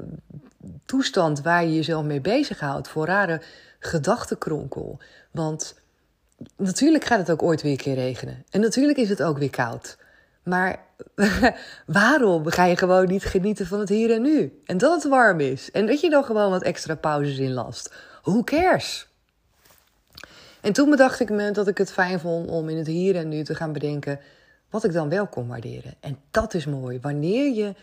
toestand 0.85 1.41
waar 1.41 1.63
je 1.63 1.75
jezelf 1.75 2.03
mee 2.03 2.21
bezighoudt? 2.21 2.87
Voor 2.87 3.05
rare 3.05 3.41
gedachtenkronkel? 3.79 4.99
Want 5.31 5.75
natuurlijk 6.55 7.03
gaat 7.03 7.19
het 7.19 7.31
ook 7.31 7.43
ooit 7.43 7.61
weer 7.61 7.71
een 7.71 7.77
keer 7.77 7.95
regenen. 7.95 8.43
En 8.49 8.61
natuurlijk 8.61 8.97
is 8.97 9.09
het 9.09 9.23
ook 9.23 9.37
weer 9.37 9.49
koud. 9.49 9.97
Maar 10.47 10.79
waarom 11.85 12.47
ga 12.47 12.65
je 12.65 12.77
gewoon 12.77 13.07
niet 13.07 13.23
genieten 13.23 13.67
van 13.67 13.79
het 13.79 13.89
hier 13.89 14.11
en 14.11 14.21
nu? 14.21 14.61
En 14.65 14.77
dat 14.77 14.93
het 14.93 15.11
warm 15.11 15.39
is. 15.39 15.71
En 15.71 15.85
dat 15.85 16.01
je 16.01 16.09
dan 16.09 16.23
gewoon 16.23 16.49
wat 16.49 16.63
extra 16.63 16.95
pauzes 16.95 17.37
in 17.37 17.53
last. 17.53 17.93
Who 18.21 18.43
cares? 18.43 19.07
En 20.61 20.73
toen 20.73 20.89
bedacht 20.89 21.19
ik 21.19 21.29
me 21.29 21.51
dat 21.51 21.67
ik 21.67 21.77
het 21.77 21.91
fijn 21.91 22.19
vond 22.19 22.49
om 22.49 22.69
in 22.69 22.77
het 22.77 22.87
hier 22.87 23.15
en 23.15 23.29
nu 23.29 23.43
te 23.43 23.55
gaan 23.55 23.73
bedenken 23.73 24.19
wat 24.69 24.83
ik 24.83 24.93
dan 24.93 25.09
wel 25.09 25.27
kon 25.27 25.47
waarderen. 25.47 25.93
En 25.99 26.19
dat 26.31 26.53
is 26.53 26.65
mooi. 26.65 26.99
Wanneer, 27.01 27.53
je, 27.53 27.73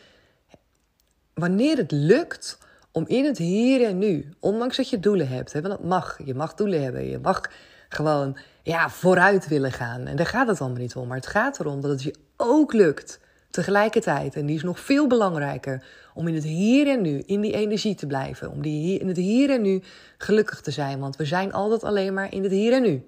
wanneer 1.34 1.76
het 1.76 1.90
lukt 1.90 2.58
om 2.92 3.04
in 3.06 3.24
het 3.24 3.38
hier 3.38 3.86
en 3.86 3.98
nu, 3.98 4.28
ondanks 4.40 4.76
dat 4.76 4.88
je 4.88 5.00
doelen 5.00 5.28
hebt, 5.28 5.52
hè, 5.52 5.60
want 5.60 5.74
dat 5.74 5.84
mag, 5.84 6.18
je 6.24 6.34
mag 6.34 6.54
doelen 6.54 6.82
hebben, 6.82 7.08
je 7.08 7.18
mag 7.18 7.50
gewoon 7.88 8.36
ja, 8.62 8.90
vooruit 8.90 9.48
willen 9.48 9.72
gaan. 9.72 10.06
En 10.06 10.16
daar 10.16 10.26
gaat 10.26 10.48
het 10.48 10.60
allemaal 10.60 10.78
niet 10.78 10.96
om, 10.96 11.06
maar 11.08 11.16
het 11.16 11.26
gaat 11.26 11.60
erom 11.60 11.80
dat 11.80 11.90
het 11.90 12.02
je 12.02 12.14
ook 12.36 12.72
lukt 12.72 13.20
tegelijkertijd, 13.50 14.34
en 14.34 14.46
die 14.46 14.56
is 14.56 14.62
nog 14.62 14.80
veel 14.80 15.06
belangrijker, 15.06 15.84
om 16.14 16.28
in 16.28 16.34
het 16.34 16.44
hier 16.44 16.88
en 16.88 17.02
nu, 17.02 17.22
in 17.26 17.40
die 17.40 17.52
energie 17.52 17.94
te 17.94 18.06
blijven, 18.06 18.50
om 18.50 18.62
die, 18.62 18.98
in 18.98 19.08
het 19.08 19.16
hier 19.16 19.50
en 19.50 19.62
nu 19.62 19.82
gelukkig 20.18 20.60
te 20.60 20.70
zijn, 20.70 21.00
want 21.00 21.16
we 21.16 21.24
zijn 21.24 21.52
altijd 21.52 21.84
alleen 21.84 22.14
maar 22.14 22.32
in 22.32 22.42
het 22.42 22.52
hier 22.52 22.72
en 22.72 22.82
nu. 22.82 23.06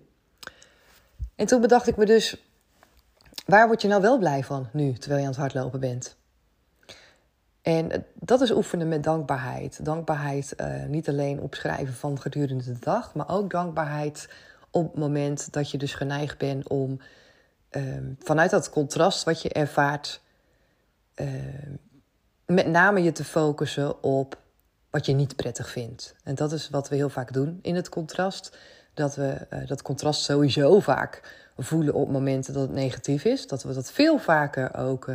En 1.35 1.47
toen 1.47 1.61
bedacht 1.61 1.87
ik 1.87 1.97
me 1.97 2.07
dus, 2.07 2.47
waar 3.47 3.67
word 3.67 3.83
je 3.83 3.89
nou 3.89 4.03
wel 4.03 4.19
blij 4.19 4.45
van 4.45 4.69
nu, 4.73 4.93
terwijl 4.93 5.21
je 5.21 5.27
aan 5.27 5.33
het 5.33 5.41
hardlopen 5.41 5.81
bent? 5.81 6.17
En 7.63 8.05
dat 8.15 8.41
is 8.41 8.51
oefenen 8.51 8.89
met 8.89 9.03
dankbaarheid. 9.03 9.85
Dankbaarheid 9.85 10.55
uh, 10.61 10.85
niet 10.85 11.09
alleen 11.09 11.41
opschrijven 11.41 11.95
van 11.95 12.21
gedurende 12.21 12.65
de 12.65 12.79
dag, 12.81 13.15
maar 13.15 13.29
ook 13.29 13.51
dankbaarheid 13.51 14.29
op 14.71 14.91
het 14.91 15.01
moment 15.01 15.53
dat 15.53 15.71
je 15.71 15.79
dus 15.79 15.95
geneigd 15.95 16.39
bent 16.39 16.69
om 16.69 17.01
uh, 17.77 17.83
vanuit 18.19 18.51
dat 18.51 18.71
contrast 18.71 19.25
wat 19.25 19.43
je 19.43 19.49
ervaart, 19.49 20.21
uh, 21.17 21.29
met 22.47 22.67
name 22.67 23.03
je 23.03 23.13
te 23.13 23.25
focussen 23.25 24.03
op 24.03 24.39
wat 24.91 25.07
je 25.07 25.13
niet 25.13 25.37
prettig 25.37 25.71
vindt. 25.71 26.15
En 26.25 26.35
dat 26.35 26.53
is 26.53 26.69
wat 26.69 26.89
we 26.89 26.97
heel 26.97 27.09
vaak 27.09 27.33
doen 27.33 27.59
in 27.63 27.75
het 27.75 27.89
contrast. 27.89 28.57
Dat 28.95 29.15
we 29.15 29.47
dat 29.67 29.83
contrast 29.83 30.23
sowieso 30.23 30.81
vaak 30.81 31.35
voelen 31.57 31.95
op 31.95 32.11
momenten 32.11 32.53
dat 32.53 32.63
het 32.63 32.73
negatief 32.73 33.25
is. 33.25 33.47
Dat 33.47 33.63
we 33.63 33.75
dat 33.75 33.91
veel 33.91 34.19
vaker 34.19 34.75
ook 34.75 35.11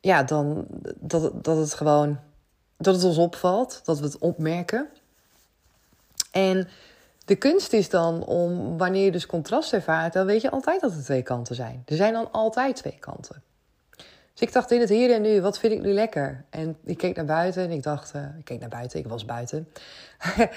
ja, 0.00 0.22
dan 0.22 0.66
dat, 0.96 1.44
dat 1.44 1.56
het 1.56 1.74
gewoon 1.74 2.18
dat 2.76 2.94
het 2.94 3.04
ons 3.04 3.18
opvalt, 3.18 3.80
dat 3.84 3.98
we 3.98 4.04
het 4.04 4.18
opmerken. 4.18 4.88
En 6.30 6.68
de 7.30 7.36
kunst 7.36 7.72
is 7.72 7.88
dan 7.88 8.24
om, 8.24 8.78
wanneer 8.78 9.04
je 9.04 9.10
dus 9.10 9.26
contrast 9.26 9.72
ervaart, 9.72 10.12
dan 10.12 10.26
weet 10.26 10.40
je 10.40 10.50
altijd 10.50 10.80
dat 10.80 10.92
er 10.92 11.02
twee 11.02 11.22
kanten 11.22 11.54
zijn. 11.54 11.82
Er 11.86 11.96
zijn 11.96 12.12
dan 12.12 12.32
altijd 12.32 12.76
twee 12.76 12.96
kanten. 13.00 13.42
Dus 14.32 14.48
ik 14.48 14.52
dacht 14.52 14.70
in 14.70 14.80
het 14.80 14.88
hier 14.88 15.14
en 15.14 15.22
nu, 15.22 15.40
wat 15.40 15.58
vind 15.58 15.72
ik 15.72 15.80
nu 15.80 15.92
lekker? 15.92 16.44
En 16.50 16.76
ik 16.84 16.98
keek 16.98 17.16
naar 17.16 17.24
buiten 17.24 17.62
en 17.62 17.70
ik 17.70 17.82
dacht, 17.82 18.14
uh, 18.16 18.22
ik 18.38 18.44
keek 18.44 18.60
naar 18.60 18.68
buiten, 18.68 18.98
ik 18.98 19.06
was 19.06 19.24
buiten. 19.24 19.68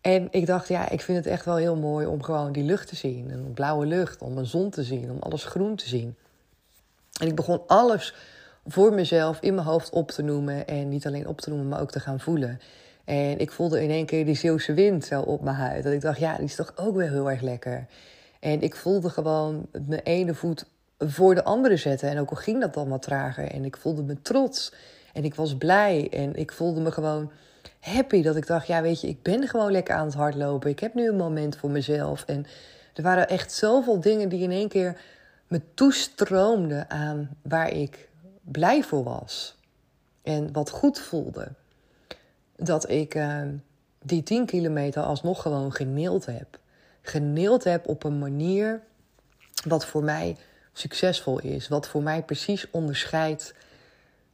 en 0.00 0.28
ik 0.30 0.46
dacht, 0.46 0.68
ja, 0.68 0.88
ik 0.88 1.00
vind 1.00 1.18
het 1.18 1.26
echt 1.26 1.44
wel 1.44 1.56
heel 1.56 1.76
mooi 1.76 2.06
om 2.06 2.22
gewoon 2.22 2.52
die 2.52 2.64
lucht 2.64 2.88
te 2.88 2.96
zien. 2.96 3.30
Een 3.30 3.52
blauwe 3.52 3.86
lucht, 3.86 4.22
om 4.22 4.38
een 4.38 4.46
zon 4.46 4.70
te 4.70 4.82
zien, 4.82 5.10
om 5.10 5.18
alles 5.18 5.44
groen 5.44 5.76
te 5.76 5.88
zien. 5.88 6.16
En 7.20 7.26
ik 7.26 7.34
begon 7.34 7.62
alles 7.66 8.14
voor 8.66 8.92
mezelf 8.92 9.40
in 9.40 9.54
mijn 9.54 9.66
hoofd 9.66 9.90
op 9.90 10.10
te 10.10 10.22
noemen. 10.22 10.66
En 10.66 10.88
niet 10.88 11.06
alleen 11.06 11.26
op 11.26 11.40
te 11.40 11.48
noemen, 11.48 11.68
maar 11.68 11.80
ook 11.80 11.90
te 11.90 12.00
gaan 12.00 12.20
voelen. 12.20 12.60
En 13.10 13.38
ik 13.38 13.50
voelde 13.50 13.82
in 13.82 13.90
één 13.90 14.06
keer 14.06 14.24
die 14.24 14.34
Zeeuwse 14.34 14.74
wind 14.74 15.04
zo 15.04 15.20
op 15.20 15.40
mijn 15.40 15.56
huid. 15.56 15.84
Dat 15.84 15.92
ik 15.92 16.00
dacht, 16.00 16.18
ja, 16.18 16.36
die 16.36 16.44
is 16.44 16.54
toch 16.54 16.72
ook 16.76 16.96
wel 16.96 17.08
heel 17.08 17.30
erg 17.30 17.40
lekker. 17.40 17.86
En 18.40 18.60
ik 18.60 18.76
voelde 18.76 19.10
gewoon 19.10 19.66
mijn 19.86 20.02
ene 20.02 20.34
voet 20.34 20.66
voor 20.98 21.34
de 21.34 21.44
andere 21.44 21.76
zetten. 21.76 22.08
En 22.08 22.18
ook 22.18 22.30
al 22.30 22.36
ging 22.36 22.60
dat 22.60 22.74
dan 22.74 22.88
wat 22.88 23.02
trager. 23.02 23.50
En 23.50 23.64
ik 23.64 23.76
voelde 23.76 24.02
me 24.02 24.22
trots. 24.22 24.72
En 25.12 25.24
ik 25.24 25.34
was 25.34 25.56
blij. 25.56 26.08
En 26.10 26.34
ik 26.34 26.52
voelde 26.52 26.80
me 26.80 26.92
gewoon 26.92 27.30
happy. 27.80 28.22
Dat 28.22 28.36
ik 28.36 28.46
dacht, 28.46 28.66
ja, 28.66 28.82
weet 28.82 29.00
je, 29.00 29.08
ik 29.08 29.22
ben 29.22 29.48
gewoon 29.48 29.72
lekker 29.72 29.94
aan 29.94 30.06
het 30.06 30.14
hardlopen. 30.14 30.70
Ik 30.70 30.80
heb 30.80 30.94
nu 30.94 31.08
een 31.08 31.16
moment 31.16 31.56
voor 31.56 31.70
mezelf. 31.70 32.24
En 32.26 32.46
er 32.94 33.02
waren 33.02 33.28
echt 33.28 33.52
zoveel 33.52 34.00
dingen 34.00 34.28
die 34.28 34.42
in 34.42 34.50
één 34.50 34.68
keer 34.68 35.00
me 35.46 35.60
toestroomden 35.74 36.90
aan 36.90 37.36
waar 37.42 37.72
ik 37.72 38.08
blij 38.42 38.82
voor 38.82 39.02
was. 39.02 39.56
En 40.22 40.52
wat 40.52 40.70
goed 40.70 40.98
voelde. 40.98 41.48
Dat 42.62 42.90
ik 42.90 43.14
uh, 43.14 43.42
die 44.02 44.22
10 44.22 44.46
kilometer 44.46 45.02
alsnog 45.02 45.42
gewoon 45.42 45.72
geneeld 45.72 46.26
heb. 46.26 46.58
Geneeld 47.02 47.64
heb 47.64 47.88
op 47.88 48.04
een 48.04 48.18
manier 48.18 48.80
wat 49.66 49.86
voor 49.86 50.04
mij 50.04 50.36
succesvol 50.72 51.38
is. 51.38 51.68
Wat 51.68 51.88
voor 51.88 52.02
mij 52.02 52.22
precies 52.22 52.70
onderscheidt 52.70 53.54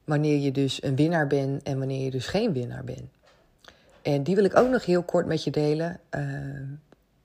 wanneer 0.04 0.38
je 0.38 0.52
dus 0.52 0.83
een 0.83 0.97
winnaar 0.97 1.26
bent 1.26 1.62
en 1.62 1.78
wanneer 1.78 2.04
je 2.04 2.11
dus 2.11 2.26
geen 2.26 2.52
winnaar 2.52 2.85
bent. 2.85 3.11
En 4.02 4.23
die 4.23 4.35
wil 4.35 4.45
ik 4.45 4.56
ook 4.56 4.71
nog 4.71 4.85
heel 4.85 5.02
kort 5.02 5.26
met 5.26 5.45
je 5.45 5.50
delen. 5.50 6.00
Uh, 6.11 6.23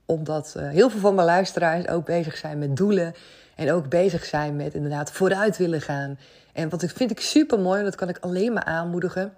omdat 0.04 0.54
uh, 0.56 0.68
heel 0.68 0.90
veel 0.90 1.00
van 1.00 1.14
mijn 1.14 1.26
luisteraars 1.26 1.88
ook 1.88 2.04
bezig 2.04 2.36
zijn 2.36 2.58
met 2.58 2.76
doelen. 2.76 3.14
En 3.56 3.72
ook 3.72 3.88
bezig 3.88 4.24
zijn 4.24 4.56
met 4.56 4.74
inderdaad 4.74 5.12
vooruit 5.12 5.56
willen 5.56 5.80
gaan. 5.80 6.18
En 6.52 6.68
wat 6.68 6.82
ik 6.82 6.90
vind 6.90 7.10
ik 7.10 7.20
super 7.20 7.58
mooi, 7.58 7.78
en 7.78 7.84
dat 7.84 7.94
kan 7.94 8.08
ik 8.08 8.18
alleen 8.18 8.52
maar 8.52 8.64
aanmoedigen. 8.64 9.32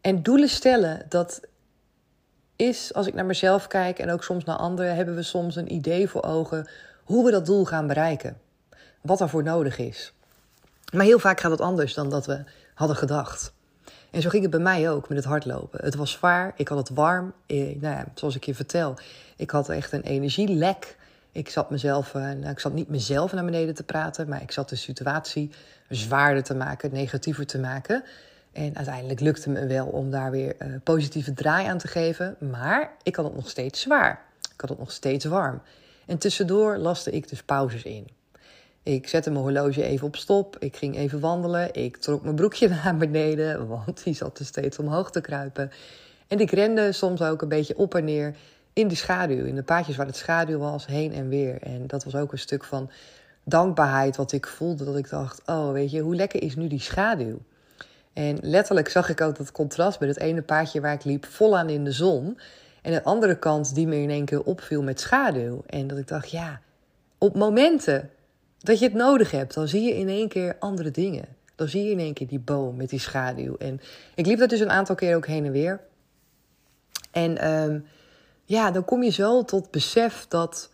En 0.00 0.22
doelen 0.22 0.48
stellen, 0.48 1.06
dat 1.08 1.40
is, 2.56 2.94
als 2.94 3.06
ik 3.06 3.14
naar 3.14 3.26
mezelf 3.26 3.66
kijk 3.66 3.98
en 3.98 4.10
ook 4.10 4.24
soms 4.24 4.44
naar 4.44 4.56
anderen, 4.56 4.94
hebben 4.94 5.14
we 5.14 5.22
soms 5.22 5.56
een 5.56 5.72
idee 5.72 6.08
voor 6.08 6.22
ogen 6.22 6.68
hoe 7.04 7.24
we 7.24 7.30
dat 7.30 7.46
doel 7.46 7.64
gaan 7.64 7.86
bereiken. 7.86 8.40
Wat 9.00 9.18
daarvoor 9.18 9.42
nodig 9.42 9.78
is. 9.78 10.12
Maar 10.92 11.04
heel 11.04 11.18
vaak 11.18 11.40
gaat 11.40 11.50
het 11.50 11.60
anders 11.60 11.94
dan 11.94 12.10
dat 12.10 12.26
we 12.26 12.44
hadden 12.74 12.96
gedacht. 12.96 13.52
En 14.10 14.22
zo 14.22 14.28
ging 14.28 14.42
het 14.42 14.50
bij 14.50 14.60
mij 14.60 14.90
ook 14.90 15.08
met 15.08 15.18
het 15.18 15.26
hardlopen. 15.26 15.84
Het 15.84 15.94
was 15.94 16.10
zwaar, 16.10 16.52
ik 16.56 16.68
had 16.68 16.78
het 16.78 16.88
warm. 16.88 17.32
Eh, 17.46 17.56
nou 17.56 17.94
ja, 17.94 18.04
zoals 18.14 18.36
ik 18.36 18.44
je 18.44 18.54
vertel, 18.54 18.94
ik 19.36 19.50
had 19.50 19.68
echt 19.68 19.92
een 19.92 20.02
energielek. 20.02 20.96
Ik 21.32 21.50
zat 21.50 21.70
mezelf, 21.70 22.14
eh, 22.14 22.22
nou, 22.22 22.48
ik 22.48 22.58
zat 22.58 22.72
niet 22.72 22.88
mezelf 22.88 23.32
naar 23.32 23.44
beneden 23.44 23.74
te 23.74 23.82
praten, 23.82 24.28
maar 24.28 24.42
ik 24.42 24.50
zat 24.50 24.68
de 24.68 24.76
situatie 24.76 25.50
zwaarder 25.88 26.42
te 26.42 26.54
maken, 26.54 26.92
negatiever 26.92 27.46
te 27.46 27.58
maken. 27.58 28.04
En 28.52 28.76
uiteindelijk 28.76 29.20
lukte 29.20 29.50
me 29.50 29.66
wel 29.66 29.86
om 29.86 30.10
daar 30.10 30.30
weer 30.30 30.56
uh, 30.58 30.74
positieve 30.84 31.34
draai 31.34 31.66
aan 31.66 31.78
te 31.78 31.88
geven. 31.88 32.36
Maar 32.50 32.92
ik 33.02 33.16
had 33.16 33.24
het 33.24 33.34
nog 33.34 33.48
steeds 33.48 33.80
zwaar. 33.80 34.22
Ik 34.54 34.60
had 34.60 34.70
het 34.70 34.78
nog 34.78 34.92
steeds 34.92 35.24
warm. 35.24 35.60
En 36.06 36.18
tussendoor 36.18 36.76
laste 36.76 37.10
ik 37.10 37.28
dus 37.28 37.42
pauzes 37.42 37.82
in. 37.82 38.06
Ik 38.82 39.08
zette 39.08 39.30
mijn 39.30 39.42
horloge 39.42 39.82
even 39.82 40.06
op 40.06 40.16
stop. 40.16 40.56
Ik 40.58 40.76
ging 40.76 40.96
even 40.96 41.20
wandelen. 41.20 41.74
Ik 41.74 41.96
trok 41.96 42.22
mijn 42.22 42.34
broekje 42.34 42.68
naar 42.84 42.96
beneden, 42.96 43.68
want 43.68 44.04
die 44.04 44.14
zat 44.14 44.38
er 44.38 44.44
steeds 44.44 44.78
omhoog 44.78 45.10
te 45.10 45.20
kruipen. 45.20 45.70
En 46.26 46.40
ik 46.40 46.50
rende 46.50 46.92
soms 46.92 47.22
ook 47.22 47.42
een 47.42 47.48
beetje 47.48 47.76
op 47.76 47.94
en 47.94 48.04
neer 48.04 48.36
in 48.72 48.88
de 48.88 48.94
schaduw, 48.94 49.44
in 49.44 49.54
de 49.54 49.62
paadjes 49.62 49.96
waar 49.96 50.06
het 50.06 50.16
schaduw 50.16 50.58
was, 50.58 50.86
heen 50.86 51.12
en 51.12 51.28
weer. 51.28 51.62
En 51.62 51.86
dat 51.86 52.04
was 52.04 52.14
ook 52.14 52.32
een 52.32 52.38
stuk 52.38 52.64
van 52.64 52.90
dankbaarheid 53.44 54.16
wat 54.16 54.32
ik 54.32 54.46
voelde. 54.46 54.84
Dat 54.84 54.96
ik 54.96 55.10
dacht, 55.10 55.42
oh 55.46 55.72
weet 55.72 55.90
je, 55.90 56.00
hoe 56.00 56.14
lekker 56.14 56.42
is 56.42 56.56
nu 56.56 56.66
die 56.66 56.80
schaduw? 56.80 57.38
En 58.18 58.38
letterlijk 58.40 58.88
zag 58.88 59.08
ik 59.08 59.20
ook 59.20 59.36
dat 59.36 59.52
contrast 59.52 60.00
met 60.00 60.08
het 60.08 60.18
ene 60.18 60.42
paadje 60.42 60.80
waar 60.80 60.92
ik 60.92 61.04
liep 61.04 61.26
vol 61.26 61.58
aan 61.58 61.68
in 61.68 61.84
de 61.84 61.92
zon. 61.92 62.38
En 62.82 62.92
de 62.92 63.04
andere 63.04 63.38
kant 63.38 63.74
die 63.74 63.86
me 63.86 63.96
in 63.96 64.10
één 64.10 64.24
keer 64.24 64.42
opviel 64.42 64.82
met 64.82 65.00
schaduw. 65.00 65.62
En 65.66 65.86
dat 65.86 65.98
ik 65.98 66.08
dacht, 66.08 66.30
ja, 66.30 66.60
op 67.18 67.36
momenten 67.36 68.10
dat 68.58 68.78
je 68.78 68.84
het 68.84 68.94
nodig 68.94 69.30
hebt, 69.30 69.54
dan 69.54 69.68
zie 69.68 69.82
je 69.82 69.94
in 69.94 70.08
één 70.08 70.28
keer 70.28 70.56
andere 70.58 70.90
dingen. 70.90 71.24
Dan 71.54 71.68
zie 71.68 71.84
je 71.84 71.90
in 71.90 71.98
één 71.98 72.14
keer 72.14 72.26
die 72.26 72.38
boom 72.38 72.76
met 72.76 72.88
die 72.90 73.00
schaduw. 73.00 73.56
En 73.56 73.80
ik 74.14 74.26
liep 74.26 74.38
dat 74.38 74.48
dus 74.48 74.60
een 74.60 74.70
aantal 74.70 74.94
keer 74.94 75.16
ook 75.16 75.26
heen 75.26 75.44
en 75.44 75.52
weer. 75.52 75.80
En 77.10 77.52
um, 77.52 77.86
ja, 78.44 78.70
dan 78.70 78.84
kom 78.84 79.02
je 79.02 79.10
zo 79.10 79.44
tot 79.44 79.70
besef 79.70 80.26
dat, 80.28 80.70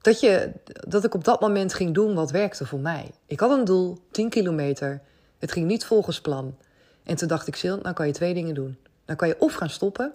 dat, 0.00 0.20
je, 0.20 0.52
dat 0.64 1.04
ik 1.04 1.14
op 1.14 1.24
dat 1.24 1.40
moment 1.40 1.74
ging 1.74 1.94
doen 1.94 2.14
wat 2.14 2.30
werkte 2.30 2.66
voor 2.66 2.80
mij. 2.80 3.10
Ik 3.26 3.40
had 3.40 3.58
een 3.58 3.64
doel, 3.64 3.98
10 4.10 4.28
kilometer. 4.28 5.08
Het 5.40 5.52
ging 5.52 5.66
niet 5.66 5.84
volgens 5.84 6.20
plan. 6.20 6.56
En 7.02 7.16
toen 7.16 7.28
dacht 7.28 7.46
ik, 7.46 7.56
Sil, 7.60 7.76
nou 7.82 7.94
kan 7.94 8.06
je 8.06 8.12
twee 8.12 8.34
dingen 8.34 8.54
doen. 8.54 8.78
Dan 9.04 9.16
kan 9.16 9.28
je 9.28 9.40
of 9.40 9.54
gaan 9.54 9.70
stoppen, 9.70 10.12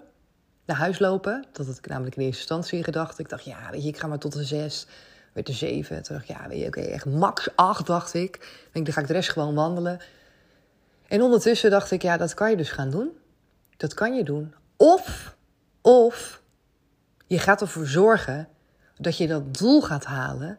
naar 0.64 0.76
huis 0.76 0.98
lopen. 0.98 1.44
Dat 1.52 1.66
had 1.66 1.78
ik 1.78 1.86
namelijk 1.86 2.16
in 2.16 2.22
eerste 2.22 2.38
instantie 2.38 2.84
gedacht. 2.84 3.18
Ik 3.18 3.28
dacht, 3.28 3.44
ja, 3.44 3.70
weet 3.70 3.82
je, 3.82 3.88
ik 3.88 3.98
ga 3.98 4.06
maar 4.06 4.18
tot 4.18 4.32
de 4.32 4.44
zes. 4.44 4.86
Werd 5.32 5.46
de 5.46 5.52
zeven. 5.52 6.02
Toen 6.02 6.16
dacht 6.16 6.28
ik, 6.28 6.36
ja, 6.36 6.48
weet 6.48 6.60
je, 6.60 6.66
oké, 6.66 6.80
echt 6.80 7.06
max 7.06 7.48
acht, 7.56 7.86
dacht 7.86 8.14
ik. 8.14 8.34
Ik 8.36 8.68
denk, 8.72 8.84
dan 8.84 8.94
ga 8.94 9.00
ik 9.00 9.06
de 9.06 9.12
rest 9.12 9.30
gewoon 9.30 9.54
wandelen. 9.54 10.00
En 11.08 11.22
ondertussen 11.22 11.70
dacht 11.70 11.90
ik, 11.90 12.02
ja, 12.02 12.16
dat 12.16 12.34
kan 12.34 12.50
je 12.50 12.56
dus 12.56 12.70
gaan 12.70 12.90
doen. 12.90 13.10
Dat 13.76 13.94
kan 13.94 14.14
je 14.14 14.24
doen. 14.24 14.54
Of 14.76 15.36
of 15.86 16.42
je 17.26 17.38
gaat 17.38 17.60
ervoor 17.60 17.86
zorgen 17.86 18.48
dat 18.96 19.16
je 19.16 19.26
dat 19.26 19.58
doel 19.58 19.82
gaat 19.82 20.04
halen 20.04 20.58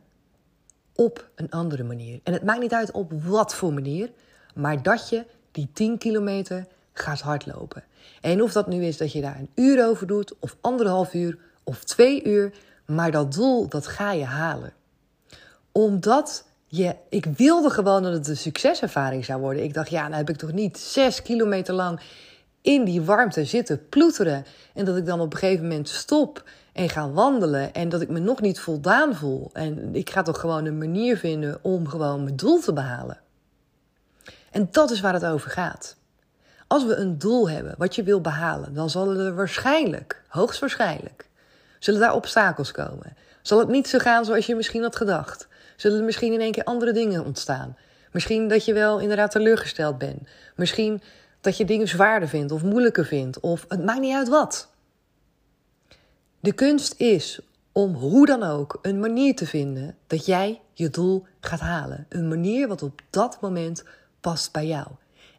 op 0.95 1.29
een 1.35 1.49
andere 1.49 1.83
manier. 1.83 2.19
En 2.23 2.33
het 2.33 2.43
maakt 2.43 2.59
niet 2.59 2.73
uit 2.73 2.91
op 2.91 3.11
wat 3.23 3.55
voor 3.55 3.73
manier, 3.73 4.11
maar 4.57 4.81
dat 4.83 5.09
je 5.09 5.25
die 5.51 5.69
10 5.73 5.97
kilometer 5.97 6.65
gaat 6.93 7.21
hardlopen. 7.21 7.83
En 8.21 8.41
of 8.41 8.51
dat 8.51 8.67
nu 8.67 8.85
is 8.85 8.97
dat 8.97 9.11
je 9.11 9.21
daar 9.21 9.37
een 9.39 9.49
uur 9.55 9.87
over 9.87 10.07
doet, 10.07 10.33
of 10.39 10.57
anderhalf 10.61 11.13
uur, 11.13 11.37
of 11.63 11.83
twee 11.83 12.23
uur, 12.23 12.51
maar 12.85 13.11
dat 13.11 13.33
doel, 13.33 13.67
dat 13.67 13.87
ga 13.87 14.11
je 14.11 14.25
halen. 14.25 14.73
Omdat 15.71 16.45
je, 16.67 16.95
ik 17.09 17.25
wilde 17.25 17.69
gewoon 17.69 18.03
dat 18.03 18.13
het 18.13 18.27
een 18.27 18.37
succeservaring 18.37 19.25
zou 19.25 19.41
worden. 19.41 19.63
Ik 19.63 19.73
dacht, 19.73 19.89
ja, 19.89 20.03
nou 20.03 20.15
heb 20.15 20.29
ik 20.29 20.37
toch 20.37 20.53
niet 20.53 20.77
zes 20.77 21.21
kilometer 21.21 21.73
lang 21.73 21.99
in 22.61 22.83
die 22.83 23.01
warmte 23.01 23.45
zitten 23.45 23.89
ploeteren. 23.89 24.45
En 24.73 24.85
dat 24.85 24.97
ik 24.97 25.05
dan 25.05 25.19
op 25.19 25.33
een 25.33 25.39
gegeven 25.39 25.67
moment 25.67 25.89
stop 25.89 26.43
en 26.73 26.89
ga 26.89 27.09
wandelen. 27.09 27.73
En 27.73 27.89
dat 27.89 28.01
ik 28.01 28.09
me 28.09 28.19
nog 28.19 28.41
niet 28.41 28.59
voldaan 28.59 29.15
voel. 29.15 29.49
En 29.53 29.95
ik 29.95 30.09
ga 30.09 30.21
toch 30.21 30.39
gewoon 30.39 30.65
een 30.65 30.77
manier 30.77 31.17
vinden 31.17 31.59
om 31.61 31.87
gewoon 31.87 32.23
mijn 32.23 32.35
doel 32.35 32.59
te 32.59 32.73
behalen. 32.73 33.19
En 34.51 34.67
dat 34.71 34.91
is 34.91 34.99
waar 34.99 35.13
het 35.13 35.25
over 35.25 35.49
gaat. 35.49 35.95
Als 36.67 36.85
we 36.85 36.95
een 36.95 37.17
doel 37.17 37.49
hebben 37.49 37.75
wat 37.77 37.95
je 37.95 38.03
wil 38.03 38.21
behalen, 38.21 38.73
dan 38.73 38.89
zullen 38.89 39.25
er 39.25 39.35
waarschijnlijk, 39.35 40.21
hoogstwaarschijnlijk, 40.27 41.29
zullen 41.79 41.99
daar 41.99 42.13
obstakels 42.13 42.71
komen. 42.71 43.15
Zal 43.41 43.59
het 43.59 43.67
niet 43.67 43.87
zo 43.87 43.97
gaan 43.97 44.25
zoals 44.25 44.45
je 44.45 44.55
misschien 44.55 44.81
had 44.81 44.95
gedacht? 44.95 45.47
Zullen 45.75 45.99
er 45.99 46.05
misschien 46.05 46.33
in 46.33 46.41
één 46.41 46.51
keer 46.51 46.63
andere 46.63 46.91
dingen 46.91 47.25
ontstaan? 47.25 47.77
Misschien 48.11 48.47
dat 48.47 48.65
je 48.65 48.73
wel 48.73 48.99
inderdaad 48.99 49.31
teleurgesteld 49.31 49.97
bent. 49.97 50.27
Misschien 50.55 51.01
dat 51.41 51.57
je 51.57 51.65
dingen 51.65 51.87
zwaarder 51.87 52.29
vindt 52.29 52.51
of 52.51 52.63
moeilijker 52.63 53.05
vindt. 53.05 53.39
Of 53.39 53.65
het 53.67 53.85
maakt 53.85 53.99
niet 53.99 54.15
uit 54.15 54.27
wat. 54.27 54.69
De 56.39 56.51
kunst 56.51 56.93
is 56.97 57.39
om 57.71 57.93
hoe 57.93 58.25
dan 58.25 58.43
ook 58.43 58.79
een 58.81 58.99
manier 58.99 59.35
te 59.35 59.45
vinden 59.45 59.95
dat 60.07 60.25
jij 60.25 60.61
je 60.73 60.89
doel 60.89 61.25
gaat 61.39 61.59
halen. 61.59 62.05
Een 62.09 62.27
manier 62.27 62.67
wat 62.67 62.83
op 62.83 63.01
dat 63.09 63.37
moment 63.41 63.83
past 64.21 64.51
bij 64.51 64.67
jou. 64.67 64.87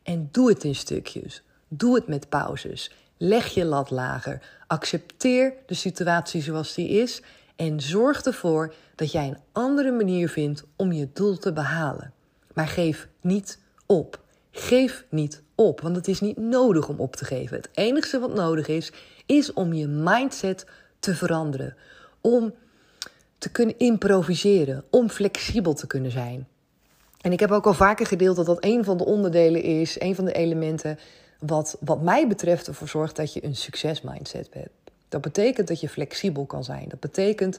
En 0.03 0.29
doe 0.33 0.49
het 0.49 0.65
in 0.65 0.75
stukjes. 0.75 1.43
Doe 1.69 1.95
het 1.95 2.07
met 2.07 2.29
pauzes. 2.29 2.93
Leg 3.17 3.47
je 3.47 3.65
lat 3.65 3.91
lager. 3.91 4.43
Accepteer 4.67 5.53
de 5.67 5.75
situatie 5.75 6.43
zoals 6.43 6.75
die 6.75 6.89
is. 6.89 7.23
En 7.57 7.81
zorg 7.81 8.23
ervoor 8.23 8.75
dat 8.95 9.13
jij 9.13 9.29
een 9.29 9.39
andere 9.53 9.91
manier 9.91 10.29
vindt 10.29 10.65
om 10.77 10.93
je 10.93 11.09
doel 11.13 11.39
te 11.39 11.53
behalen. 11.53 12.13
Maar 12.55 12.69
geef 12.69 13.09
niet 13.21 13.59
op. 13.87 14.21
Geef 14.51 15.05
niet 15.11 15.43
op, 15.55 15.81
want 15.81 15.97
het 15.97 16.09
is 16.09 16.21
niet 16.21 16.37
nodig 16.37 16.89
om 16.89 17.01
op 17.01 17.17
te 17.17 17.25
geven. 17.25 17.57
Het 17.57 17.69
enige 17.73 18.19
wat 18.19 18.35
nodig 18.35 18.69
is, 18.69 18.93
is 19.27 19.53
om 19.53 19.73
je 19.73 19.87
mindset 19.87 20.67
te 20.99 21.15
veranderen. 21.15 21.77
Om 22.21 22.55
te 23.39 23.51
kunnen 23.51 23.79
improviseren, 23.79 24.85
om 24.91 25.09
flexibel 25.09 25.75
te 25.75 25.87
kunnen 25.87 26.11
zijn. 26.11 26.49
En 27.29 27.35
ik 27.35 27.41
heb 27.41 27.51
ook 27.51 27.67
al 27.67 27.75
vaker 27.75 28.07
gedeeld 28.07 28.37
dat 28.37 28.47
dat 28.47 28.65
een 28.65 28.85
van 28.85 28.97
de 28.97 29.05
onderdelen 29.05 29.63
is, 29.63 30.01
een 30.01 30.15
van 30.15 30.25
de 30.25 30.33
elementen 30.33 30.99
wat, 31.39 31.77
wat 31.81 32.03
mij 32.03 32.29
betreft 32.29 32.67
ervoor 32.67 32.89
zorgt 32.89 33.17
dat 33.17 33.33
je 33.33 33.45
een 33.45 33.57
succesmindset 33.57 34.49
hebt. 34.51 34.71
Dat 35.09 35.21
betekent 35.21 35.69
dat 35.69 35.81
je 35.81 35.89
flexibel 35.89 36.47
kan 36.47 36.65
zijn. 36.65 36.89
Dat 36.89 37.01
betekent 37.01 37.59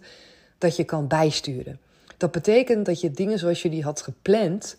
dat 0.57 0.75
je 0.75 0.83
kan 0.83 1.07
bijsturen. 1.07 1.79
Dat 2.17 2.31
betekent 2.31 2.85
dat 2.85 3.01
je 3.01 3.11
dingen 3.11 3.39
zoals 3.39 3.61
je 3.61 3.69
die 3.69 3.83
had 3.83 4.01
gepland, 4.01 4.77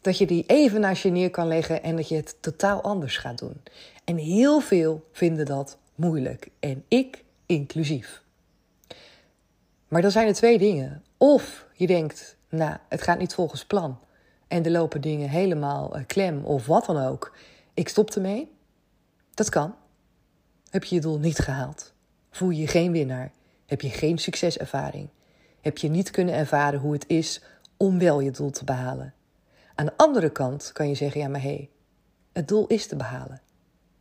dat 0.00 0.18
je 0.18 0.26
die 0.26 0.44
even 0.46 0.80
naast 0.80 1.02
je 1.02 1.10
neer 1.10 1.30
kan 1.30 1.48
leggen 1.48 1.82
en 1.82 1.96
dat 1.96 2.08
je 2.08 2.16
het 2.16 2.36
totaal 2.40 2.80
anders 2.82 3.16
gaat 3.16 3.38
doen. 3.38 3.60
En 4.04 4.16
heel 4.16 4.60
veel 4.60 5.04
vinden 5.12 5.46
dat 5.46 5.78
moeilijk. 5.94 6.48
En 6.60 6.84
ik 6.88 7.24
inclusief. 7.46 8.22
Maar 9.88 10.02
dan 10.02 10.10
zijn 10.10 10.26
er 10.26 10.34
twee 10.34 10.58
dingen. 10.58 11.02
Of 11.16 11.66
je 11.72 11.86
denkt, 11.86 12.36
nou, 12.48 12.76
het 12.88 13.02
gaat 13.02 13.18
niet 13.18 13.34
volgens 13.34 13.64
plan. 13.64 13.98
En 14.50 14.64
er 14.64 14.70
lopen 14.70 15.00
dingen 15.00 15.28
helemaal 15.28 15.94
eh, 15.94 16.02
klem 16.06 16.44
of 16.44 16.66
wat 16.66 16.86
dan 16.86 16.98
ook. 16.98 17.36
Ik 17.74 17.88
stop 17.88 18.10
ermee. 18.10 18.50
Dat 19.34 19.48
kan. 19.48 19.74
Heb 20.70 20.84
je 20.84 20.94
je 20.94 21.00
doel 21.00 21.18
niet 21.18 21.38
gehaald? 21.38 21.92
Voel 22.30 22.50
je 22.50 22.60
je 22.60 22.66
geen 22.66 22.92
winnaar? 22.92 23.30
Heb 23.66 23.80
je 23.80 23.88
geen 23.88 24.18
succeservaring? 24.18 25.08
Heb 25.60 25.78
je 25.78 25.88
niet 25.88 26.10
kunnen 26.10 26.34
ervaren 26.34 26.80
hoe 26.80 26.92
het 26.92 27.04
is 27.06 27.42
om 27.76 27.98
wel 27.98 28.20
je 28.20 28.30
doel 28.30 28.50
te 28.50 28.64
behalen? 28.64 29.14
Aan 29.74 29.86
de 29.86 29.96
andere 29.96 30.30
kant 30.30 30.72
kan 30.72 30.88
je 30.88 30.94
zeggen: 30.94 31.20
ja, 31.20 31.28
maar 31.28 31.42
hé, 31.42 31.48
hey, 31.48 31.68
het 32.32 32.48
doel 32.48 32.66
is 32.66 32.86
te 32.86 32.96
behalen. 32.96 33.40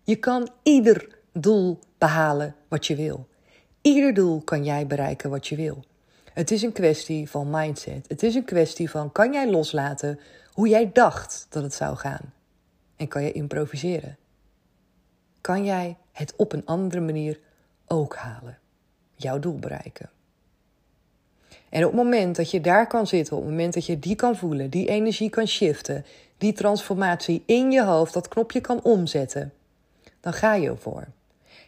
Je 0.04 0.16
kan 0.16 0.50
ieder 0.64 1.18
doel 1.34 1.80
behalen 1.98 2.56
wat 2.68 2.88
je 2.88 2.96
wil. 2.96 3.28
Ieder 3.82 4.14
doel 4.14 4.42
kan 4.42 4.64
jij 4.64 4.88
bereiken 4.88 5.30
wat 5.30 5.48
je 5.48 5.56
wil. 5.56 5.84
Het 6.34 6.52
is 6.52 6.62
een 6.62 6.72
kwestie 6.72 7.30
van 7.30 7.50
mindset. 7.50 8.06
Het 8.08 8.24
is 8.24 8.36
een 8.36 8.46
kwestie 8.46 8.90
van 8.90 9.12
kan 9.12 9.34
jij 9.34 9.50
loslaten 9.50 10.20
hoe 10.54 10.68
jij 10.68 10.90
dacht 10.94 11.46
dat 11.50 11.64
het 11.64 11.74
zou 11.74 11.96
gaan? 11.96 12.34
En 12.96 13.08
kan 13.08 13.24
je 13.24 13.32
improviseren? 13.32 14.18
Kan 15.42 15.66
jij 15.66 15.98
het 16.12 16.34
op 16.36 16.54
een 16.54 16.66
andere 16.66 17.02
manier 17.02 17.40
ook 17.88 18.16
halen? 18.16 18.58
Jouw 19.16 19.40
doel 19.40 19.60
bereiken? 19.60 20.10
En 21.70 21.86
op 21.86 21.92
het 21.92 22.02
moment 22.02 22.36
dat 22.36 22.52
je 22.52 22.62
daar 22.62 22.88
kan 22.88 23.08
zitten, 23.08 23.36
op 23.36 23.42
het 23.42 23.52
moment 23.52 23.74
dat 23.74 23.86
je 23.86 24.00
die 24.00 24.16
kan 24.16 24.36
voelen, 24.36 24.70
die 24.70 24.88
energie 24.88 25.30
kan 25.30 25.48
shiften, 25.48 26.06
die 26.38 26.54
transformatie 26.54 27.44
in 27.46 27.72
je 27.72 27.84
hoofd, 27.84 28.14
dat 28.14 28.28
knopje 28.28 28.62
kan 28.62 28.84
omzetten, 28.84 29.54
dan 30.20 30.34
ga 30.34 30.54
je 30.54 30.70
ervoor. 30.70 31.08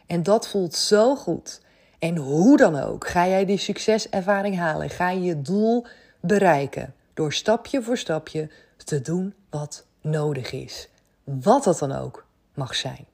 En 0.06 0.24
dat 0.24 0.48
voelt 0.48 0.76
zo 0.76 1.16
goed. 1.16 1.62
En 2.00 2.16
hoe 2.16 2.58
dan 2.58 2.80
ook 2.80 3.08
ga 3.08 3.28
jij 3.28 3.46
die 3.46 3.58
succeservaring 3.58 4.58
halen, 4.58 4.90
ga 4.90 5.10
je 5.10 5.22
je 5.22 5.42
doel 5.42 5.86
bereiken 6.20 6.94
door 7.14 7.34
stapje 7.34 7.82
voor 7.82 7.98
stapje 7.98 8.50
te 8.84 9.02
doen 9.02 9.34
wat 9.50 9.86
nodig 10.02 10.52
is. 10.52 10.90
Wat 11.24 11.64
dat 11.64 11.80
dan 11.80 11.92
ook 11.92 12.26
mag 12.54 12.76
zijn. 12.76 13.06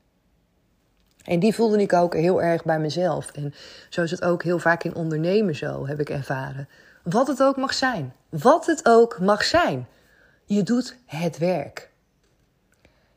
En 1.23 1.39
die 1.39 1.53
voelde 1.53 1.81
ik 1.81 1.93
ook 1.93 2.13
heel 2.13 2.41
erg 2.41 2.63
bij 2.63 2.79
mezelf. 2.79 3.31
En 3.31 3.53
zo 3.89 4.03
is 4.03 4.11
het 4.11 4.23
ook 4.23 4.43
heel 4.43 4.59
vaak 4.59 4.83
in 4.83 4.95
ondernemen 4.95 5.55
zo, 5.55 5.87
heb 5.87 5.99
ik 5.99 6.09
ervaren. 6.09 6.69
Wat 7.03 7.27
het 7.27 7.43
ook 7.43 7.57
mag 7.57 7.73
zijn. 7.73 8.13
Wat 8.29 8.65
het 8.65 8.85
ook 8.85 9.19
mag 9.19 9.43
zijn. 9.43 9.87
Je 10.45 10.63
doet 10.63 10.97
het 11.05 11.37
werk. 11.37 11.89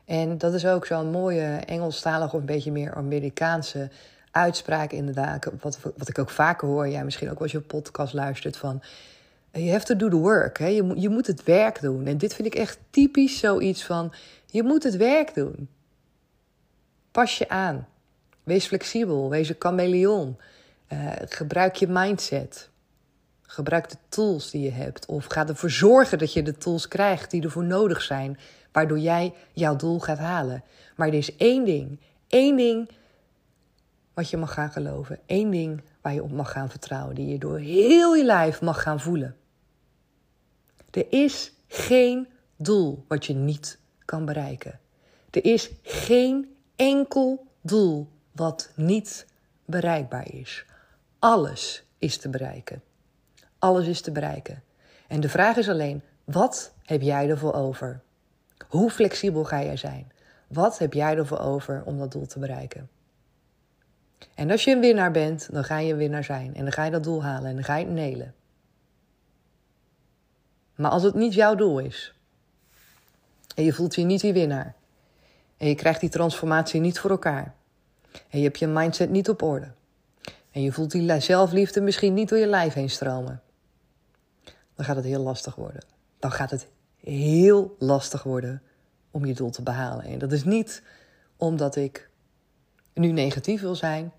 En 0.05 0.39
dat 0.39 0.55
is 0.55 0.67
ook 0.67 0.87
zo'n 0.87 1.11
mooie 1.11 1.57
Engelstalige 1.67 2.35
of 2.35 2.41
een 2.41 2.47
beetje 2.47 2.73
meer 2.73 2.95
Amerikaanse 2.95 3.91
uitspraak 4.31 4.93
inderdaad. 4.93 5.47
Wat, 5.61 5.79
wat 5.97 6.09
ik 6.09 6.19
ook 6.19 6.31
vaker 6.31 6.69
hoor, 6.69 6.89
jij 6.89 7.05
misschien 7.05 7.31
ook 7.31 7.41
als 7.41 7.53
je 7.53 7.61
podcast 7.61 8.13
luistert 8.13 8.57
van... 8.57 8.83
Je 9.53 9.71
have 9.71 9.85
to 9.85 9.97
do 9.97 10.09
the 10.09 10.17
work. 10.17 10.59
Hè? 10.59 10.67
Je, 10.67 10.83
moet, 10.83 11.03
je 11.03 11.09
moet 11.09 11.27
het 11.27 11.45
werk 11.45 11.81
doen. 11.81 12.07
En 12.07 12.19
dit 12.19 12.35
vind 12.35 12.49
ik 12.49 12.55
echt 12.55 12.79
typisch 12.91 13.39
zoiets 13.39 13.85
van... 13.85 14.13
Je 14.47 14.63
moet 14.63 14.83
het 14.83 14.97
werk 14.97 15.35
doen. 15.35 15.69
Pas 17.11 17.39
je 17.39 17.49
aan. 17.49 17.89
Wees 18.43 18.67
flexibel. 18.67 19.31
Wees 19.31 19.49
een 19.49 19.57
chameleon. 19.59 20.39
Uh, 20.93 21.13
gebruik 21.29 21.75
je 21.75 21.89
mindset. 21.89 22.71
Gebruik 23.43 23.91
de 23.91 23.97
tools 24.09 24.51
die 24.51 24.63
je 24.63 24.71
hebt. 24.71 25.07
Of 25.07 25.25
ga 25.25 25.49
ervoor 25.49 25.71
zorgen 25.71 26.19
dat 26.19 26.33
je 26.33 26.43
de 26.43 26.57
tools 26.57 26.89
krijgt 26.89 27.31
die 27.31 27.43
ervoor 27.43 27.65
nodig 27.65 28.03
zijn. 28.03 28.39
Waardoor 28.73 28.99
jij 28.99 29.35
jouw 29.53 29.77
doel 29.77 29.99
gaat 29.99 30.19
halen. 30.19 30.65
Maar 30.97 31.09
er 31.09 31.15
is 31.15 31.37
één 31.37 31.65
ding. 31.65 32.01
Één 32.29 32.57
ding 32.57 32.91
wat 34.15 34.31
je 34.31 34.37
mag 34.37 34.53
gaan 34.53 34.71
geloven. 34.71 35.19
Eén 35.27 35.51
ding 35.51 35.83
waar 36.01 36.15
je 36.15 36.23
op 36.23 36.33
mag 36.33 36.53
gaan 36.53 36.71
vertrouwen. 36.71 37.15
Die 37.15 37.29
je 37.29 37.39
door 37.39 37.59
heel 37.59 38.15
je 38.15 38.25
lijf 38.25 38.61
mag 38.61 38.83
gaan 38.83 39.01
voelen. 39.01 39.37
Er 40.91 41.07
is 41.13 41.53
geen 41.67 42.29
doel 42.57 43.05
wat 43.09 43.27
je 43.27 43.35
niet 43.35 43.79
kan 44.05 44.25
bereiken. 44.25 44.81
Er 45.31 45.45
is 45.45 45.71
geen 45.83 46.57
enkel 46.77 47.47
doel 47.61 48.09
wat 48.33 48.71
niet 48.75 49.27
bereikbaar 49.65 50.33
is. 50.33 50.65
Alles 51.19 51.85
is 51.99 52.19
te 52.19 52.29
bereiken. 52.29 52.83
Alles 53.59 53.87
is 53.87 54.01
te 54.01 54.11
bereiken. 54.11 54.63
En 55.09 55.21
de 55.21 55.29
vraag 55.29 55.57
is 55.57 55.69
alleen: 55.69 56.03
wat 56.25 56.73
heb 56.85 57.03
jij 57.03 57.29
ervoor 57.29 57.55
over? 57.55 58.01
Hoe 58.69 58.91
flexibel 58.91 59.45
ga 59.45 59.63
jij 59.63 59.77
zijn? 59.77 60.13
Wat 60.47 60.79
heb 60.79 60.93
jij 60.93 61.17
ervoor 61.17 61.39
over 61.39 61.83
om 61.85 61.99
dat 61.99 62.13
doel 62.13 62.27
te 62.27 62.39
bereiken? 62.39 62.89
En 64.35 64.51
als 64.51 64.65
je 64.65 64.71
een 64.71 64.81
winnaar 64.81 65.11
bent, 65.11 65.49
dan 65.53 65.65
ga 65.65 65.79
je 65.79 65.93
een 65.93 65.99
winnaar 65.99 66.25
zijn. 66.25 66.55
En 66.55 66.63
dan 66.63 66.73
ga 66.73 66.85
je 66.85 66.91
dat 66.91 67.05
doel 67.05 67.23
halen 67.23 67.49
en 67.49 67.55
dan 67.55 67.65
ga 67.65 67.77
je 67.77 67.85
het 67.85 67.95
nelen. 67.95 68.35
Maar 70.75 70.91
als 70.91 71.03
het 71.03 71.15
niet 71.15 71.35
jouw 71.35 71.55
doel 71.55 71.79
is, 71.79 72.15
en 73.55 73.65
je 73.65 73.73
voelt 73.73 73.95
je 73.95 74.03
niet 74.03 74.21
die 74.21 74.33
winnaar, 74.33 74.75
en 75.57 75.69
je 75.69 75.75
krijgt 75.75 76.01
die 76.01 76.09
transformatie 76.09 76.81
niet 76.81 76.99
voor 76.99 77.11
elkaar, 77.11 77.55
en 78.29 78.39
je 78.39 78.45
hebt 78.45 78.59
je 78.59 78.67
mindset 78.67 79.11
niet 79.11 79.29
op 79.29 79.43
orde, 79.43 79.73
en 80.51 80.63
je 80.63 80.73
voelt 80.73 80.91
die 80.91 81.21
zelfliefde 81.21 81.81
misschien 81.81 82.15
niet 82.15 82.29
door 82.29 82.39
je 82.39 82.47
lijf 82.47 82.73
heen 82.73 82.91
stromen, 82.91 83.43
dan 84.75 84.85
gaat 84.85 84.97
het 84.97 85.05
heel 85.05 85.23
lastig 85.23 85.55
worden. 85.55 85.83
Dan 86.19 86.33
gaat 86.33 86.51
het 86.51 86.69
heel 87.01 87.77
lastig 87.79 88.23
worden 88.23 88.63
om 89.11 89.25
je 89.25 89.35
doel 89.35 89.51
te 89.51 89.63
behalen. 89.63 90.05
En 90.05 90.19
dat 90.19 90.33
is 90.33 90.45
niet 90.45 90.83
omdat 91.37 91.77
ik 91.77 92.10
nu 93.01 93.13
negatief 93.13 93.61
wil 93.61 93.75
zijn, 93.75 94.13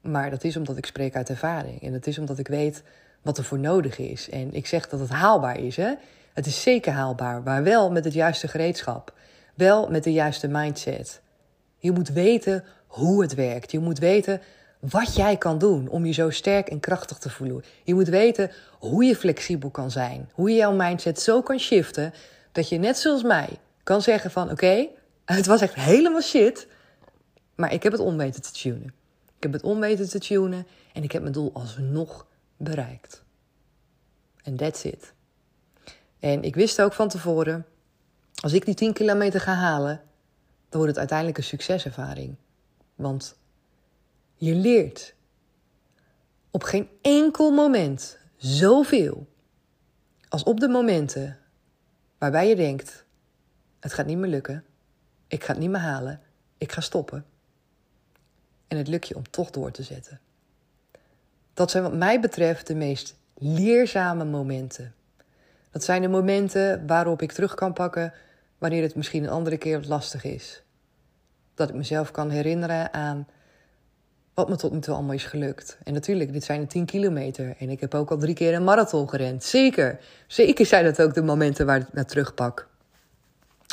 maar 0.00 0.30
dat 0.30 0.44
is 0.44 0.56
omdat 0.56 0.76
ik 0.76 0.86
spreek 0.86 1.16
uit 1.16 1.28
ervaring. 1.28 1.82
En 1.82 1.92
dat 1.92 2.06
is 2.06 2.18
omdat 2.18 2.38
ik 2.38 2.48
weet 2.48 2.82
wat 3.22 3.38
er 3.38 3.44
voor 3.44 3.58
nodig 3.58 3.98
is. 3.98 4.28
En 4.30 4.54
ik 4.54 4.66
zeg 4.66 4.88
dat 4.88 5.00
het 5.00 5.08
haalbaar 5.08 5.58
is. 5.58 5.76
Hè? 5.76 5.94
Het 6.32 6.46
is 6.46 6.62
zeker 6.62 6.92
haalbaar, 6.92 7.42
maar 7.42 7.62
wel 7.62 7.90
met 7.90 8.04
het 8.04 8.14
juiste 8.14 8.48
gereedschap. 8.48 9.12
Wel 9.54 9.88
met 9.88 10.04
de 10.04 10.12
juiste 10.12 10.48
mindset. 10.48 11.20
Je 11.78 11.92
moet 11.92 12.08
weten 12.08 12.64
hoe 12.86 13.22
het 13.22 13.34
werkt. 13.34 13.72
Je 13.72 13.78
moet 13.78 13.98
weten 13.98 14.40
wat 14.78 15.16
jij 15.16 15.36
kan 15.36 15.58
doen 15.58 15.88
om 15.88 16.06
je 16.06 16.12
zo 16.12 16.30
sterk 16.30 16.68
en 16.68 16.80
krachtig 16.80 17.18
te 17.18 17.30
voelen. 17.30 17.64
Je 17.84 17.94
moet 17.94 18.08
weten 18.08 18.50
hoe 18.78 19.04
je 19.04 19.16
flexibel 19.16 19.70
kan 19.70 19.90
zijn. 19.90 20.30
Hoe 20.32 20.50
je 20.50 20.56
jouw 20.56 20.72
mindset 20.72 21.20
zo 21.20 21.42
kan 21.42 21.58
shiften 21.58 22.14
dat 22.52 22.68
je 22.68 22.78
net 22.78 22.98
zoals 22.98 23.22
mij 23.22 23.48
kan 23.82 24.02
zeggen 24.02 24.30
van 24.30 24.50
oké, 24.50 24.86
het 25.24 25.46
was 25.46 25.60
echt 25.60 25.74
helemaal 25.74 26.20
shit, 26.20 26.66
maar 27.58 27.72
ik 27.72 27.82
heb 27.82 27.92
het 27.92 28.00
om 28.00 28.16
weten 28.16 28.42
te 28.42 28.52
tunen. 28.52 28.94
Ik 29.36 29.42
heb 29.42 29.52
het 29.52 29.62
om 29.62 29.80
weten 29.80 30.08
te 30.08 30.18
tunen 30.18 30.66
en 30.92 31.02
ik 31.02 31.12
heb 31.12 31.22
mijn 31.22 31.34
doel 31.34 31.50
alsnog 31.52 32.26
bereikt. 32.56 33.22
En 34.42 34.56
that's 34.56 34.84
it. 34.84 35.12
En 36.18 36.42
ik 36.42 36.54
wist 36.54 36.80
ook 36.82 36.92
van 36.92 37.08
tevoren, 37.08 37.66
als 38.34 38.52
ik 38.52 38.64
die 38.64 38.74
10 38.74 38.92
kilometer 38.92 39.40
ga 39.40 39.52
halen, 39.52 40.02
dan 40.68 40.80
wordt 40.80 40.88
het 40.88 40.98
uiteindelijk 40.98 41.38
een 41.38 41.44
succeservaring. 41.44 42.36
Want 42.94 43.38
je 44.34 44.54
leert 44.54 45.14
op 46.50 46.62
geen 46.62 46.88
enkel 47.02 47.50
moment 47.50 48.18
zoveel 48.36 49.28
als 50.28 50.42
op 50.42 50.60
de 50.60 50.68
momenten 50.68 51.38
waarbij 52.18 52.48
je 52.48 52.56
denkt: 52.56 53.04
het 53.80 53.92
gaat 53.92 54.06
niet 54.06 54.18
meer 54.18 54.30
lukken, 54.30 54.64
ik 55.26 55.44
ga 55.44 55.52
het 55.52 55.60
niet 55.60 55.70
meer 55.70 55.80
halen, 55.80 56.20
ik 56.58 56.72
ga 56.72 56.80
stoppen. 56.80 57.24
En 58.68 58.76
het 58.76 58.88
lukt 58.88 59.08
je 59.08 59.16
om 59.16 59.30
toch 59.30 59.50
door 59.50 59.70
te 59.70 59.82
zetten. 59.82 60.20
Dat 61.54 61.70
zijn 61.70 61.82
wat 61.82 61.94
mij 61.94 62.20
betreft 62.20 62.66
de 62.66 62.74
meest 62.74 63.14
leerzame 63.34 64.24
momenten. 64.24 64.94
Dat 65.70 65.84
zijn 65.84 66.02
de 66.02 66.08
momenten 66.08 66.86
waarop 66.86 67.22
ik 67.22 67.32
terug 67.32 67.54
kan 67.54 67.72
pakken 67.72 68.12
wanneer 68.58 68.82
het 68.82 68.94
misschien 68.94 69.22
een 69.22 69.30
andere 69.30 69.56
keer 69.56 69.78
wat 69.78 69.88
lastig 69.88 70.24
is. 70.24 70.62
Dat 71.54 71.68
ik 71.68 71.74
mezelf 71.74 72.10
kan 72.10 72.30
herinneren 72.30 72.92
aan 72.92 73.26
wat 74.34 74.48
me 74.48 74.56
tot 74.56 74.72
nu 74.72 74.80
toe 74.80 74.94
allemaal 74.94 75.14
is 75.14 75.24
gelukt. 75.24 75.78
En 75.84 75.92
natuurlijk, 75.92 76.32
dit 76.32 76.44
zijn 76.44 76.60
de 76.60 76.66
10 76.66 76.84
kilometer. 76.84 77.54
En 77.58 77.70
ik 77.70 77.80
heb 77.80 77.94
ook 77.94 78.10
al 78.10 78.18
drie 78.18 78.34
keer 78.34 78.54
een 78.54 78.64
marathon 78.64 79.08
gerend. 79.08 79.44
Zeker. 79.44 80.00
Zeker 80.26 80.66
zijn 80.66 80.84
dat 80.84 81.02
ook 81.02 81.14
de 81.14 81.22
momenten 81.22 81.66
waar 81.66 81.80
ik 81.80 81.92
naar 81.92 82.06
terugpak. 82.06 82.68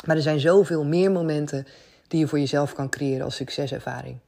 Maar 0.06 0.16
er 0.16 0.22
zijn 0.22 0.40
zoveel 0.40 0.84
meer 0.84 1.10
momenten 1.10 1.66
die 2.08 2.20
je 2.20 2.26
voor 2.26 2.38
jezelf 2.38 2.74
kan 2.74 2.88
creëren 2.88 3.24
als 3.24 3.36
succeservaring. 3.36 4.18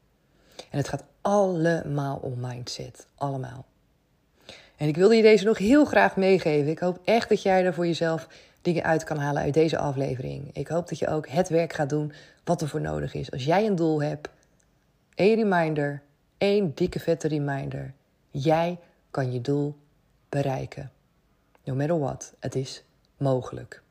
En 0.70 0.78
het 0.78 0.88
gaat 0.88 1.04
allemaal 1.20 2.16
om 2.16 2.40
mindset. 2.40 3.06
Allemaal. 3.14 3.66
En 4.76 4.88
ik 4.88 4.96
wilde 4.96 5.16
je 5.16 5.22
deze 5.22 5.44
nog 5.44 5.58
heel 5.58 5.84
graag 5.84 6.16
meegeven. 6.16 6.70
Ik 6.70 6.78
hoop 6.78 6.98
echt 7.04 7.28
dat 7.28 7.42
jij 7.42 7.64
er 7.64 7.74
voor 7.74 7.86
jezelf 7.86 8.28
dingen 8.62 8.82
uit 8.82 9.04
kan 9.04 9.18
halen 9.18 9.42
uit 9.42 9.54
deze 9.54 9.78
aflevering. 9.78 10.50
Ik 10.52 10.68
hoop 10.68 10.88
dat 10.88 10.98
je 10.98 11.08
ook 11.08 11.28
het 11.28 11.48
werk 11.48 11.72
gaat 11.72 11.88
doen 11.88 12.12
wat 12.44 12.62
er 12.62 12.68
voor 12.68 12.80
nodig 12.80 13.14
is. 13.14 13.30
Als 13.30 13.44
jij 13.44 13.66
een 13.66 13.76
doel 13.76 14.02
hebt, 14.02 14.28
één 15.14 15.36
reminder, 15.36 16.02
één 16.38 16.74
dikke 16.74 17.00
vette 17.00 17.28
reminder. 17.28 17.92
Jij 18.30 18.78
kan 19.10 19.32
je 19.32 19.40
doel 19.40 19.76
bereiken. 20.28 20.90
No 21.64 21.74
matter 21.74 21.98
what, 21.98 22.34
het 22.38 22.54
is 22.54 22.84
mogelijk. 23.16 23.82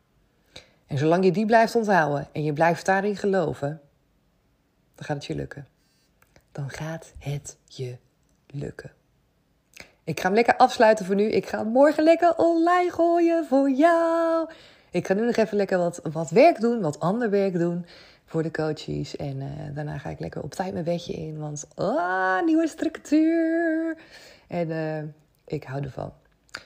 En 0.87 0.97
zolang 0.97 1.23
je 1.23 1.31
die 1.31 1.45
blijft 1.45 1.75
onthouden 1.75 2.27
en 2.31 2.43
je 2.43 2.53
blijft 2.53 2.85
daarin 2.85 3.15
geloven, 3.15 3.81
dan 4.95 5.05
gaat 5.05 5.15
het 5.15 5.25
je 5.25 5.35
lukken. 5.35 5.67
Dan 6.57 6.69
gaat 6.69 7.13
het 7.19 7.57
je 7.65 7.97
lukken. 8.47 8.91
Ik 10.03 10.19
ga 10.19 10.25
hem 10.25 10.35
lekker 10.35 10.55
afsluiten 10.55 11.05
voor 11.05 11.15
nu. 11.15 11.23
Ik 11.23 11.47
ga 11.47 11.63
morgen 11.63 12.03
lekker 12.03 12.35
online 12.35 12.91
gooien 12.91 13.45
voor 13.45 13.69
jou. 13.69 14.49
Ik 14.91 15.07
ga 15.07 15.13
nu 15.13 15.25
nog 15.25 15.35
even 15.35 15.57
lekker 15.57 15.77
wat, 15.77 15.99
wat 16.11 16.29
werk 16.29 16.59
doen, 16.59 16.81
wat 16.81 16.99
ander 16.99 17.29
werk 17.29 17.59
doen 17.59 17.85
voor 18.25 18.43
de 18.43 18.51
coaches. 18.51 19.15
En 19.15 19.35
uh, 19.35 19.75
daarna 19.75 19.97
ga 19.97 20.09
ik 20.09 20.19
lekker 20.19 20.43
op 20.43 20.53
tijd 20.53 20.73
mijn 20.73 20.85
bedje 20.85 21.13
in, 21.13 21.39
want 21.39 21.67
ah, 21.75 22.43
nieuwe 22.45 22.67
structuur. 22.67 23.97
En 24.47 24.69
uh, 24.69 25.03
ik 25.45 25.63
hou 25.63 25.83
ervan. 25.83 26.13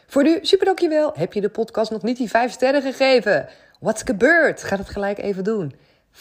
Voor 0.07 0.23
nu, 0.23 0.39
super 0.41 0.65
dankjewel. 0.65 1.11
Heb 1.13 1.33
je 1.33 1.41
de 1.41 1.49
podcast 1.49 1.91
nog 1.91 2.01
niet 2.01 2.17
die 2.17 2.29
vijf 2.29 2.51
sterren 2.51 2.81
gegeven? 2.81 3.47
What's 3.79 4.01
gebeurd? 4.01 4.63
Ga 4.63 4.77
het 4.77 4.89
gelijk 4.89 5.17
even 5.17 5.43
doen. 5.43 5.73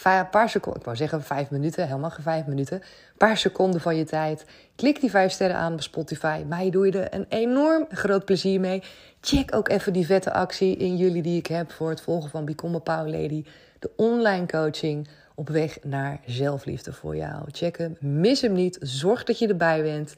Een 0.03 0.29
paar 0.29 0.49
seconden, 0.49 0.79
ik 0.79 0.85
wou 0.85 0.97
zeggen 0.97 1.23
vijf 1.23 1.49
minuten, 1.49 1.87
helemaal 1.87 2.09
geen 2.09 2.23
vijf 2.23 2.45
minuten. 2.45 2.77
Een 2.77 3.17
paar 3.17 3.37
seconden 3.37 3.81
van 3.81 3.95
je 3.95 4.03
tijd. 4.03 4.45
Klik 4.75 4.99
die 4.99 5.09
vijf 5.09 5.31
sterren 5.31 5.57
aan 5.57 5.73
op 5.73 5.81
Spotify. 5.81 6.43
Mij 6.47 6.69
doe 6.69 6.85
je 6.85 6.99
er 6.99 7.13
een 7.13 7.25
enorm 7.29 7.85
groot 7.89 8.25
plezier 8.25 8.59
mee. 8.59 8.83
Check 9.21 9.55
ook 9.55 9.69
even 9.69 9.93
die 9.93 10.05
vette 10.05 10.33
actie 10.33 10.77
in 10.77 10.97
jullie 10.97 11.21
die 11.21 11.37
ik 11.37 11.47
heb 11.47 11.71
voor 11.71 11.89
het 11.89 12.01
volgen 12.01 12.29
van 12.29 12.45
Become 12.45 12.75
a 12.75 12.79
Power 12.79 13.21
Lady. 13.21 13.45
De 13.79 13.91
online 13.95 14.45
coaching 14.45 15.07
op 15.35 15.49
weg 15.49 15.77
naar 15.83 16.19
zelfliefde 16.25 16.93
voor 16.93 17.15
jou. 17.15 17.43
Check 17.51 17.77
hem, 17.77 17.97
mis 17.99 18.41
hem 18.41 18.53
niet. 18.53 18.77
Zorg 18.81 19.23
dat 19.23 19.39
je 19.39 19.47
erbij 19.47 19.81
bent. 19.81 20.15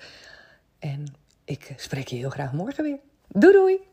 En 0.80 1.06
ik 1.46 1.74
spreek 1.78 2.08
je 2.08 2.16
heel 2.16 2.30
graag 2.30 2.54
morgen 2.54 2.84
weer. 2.84 2.98
Doei 3.28 3.54
doei! 3.54 3.93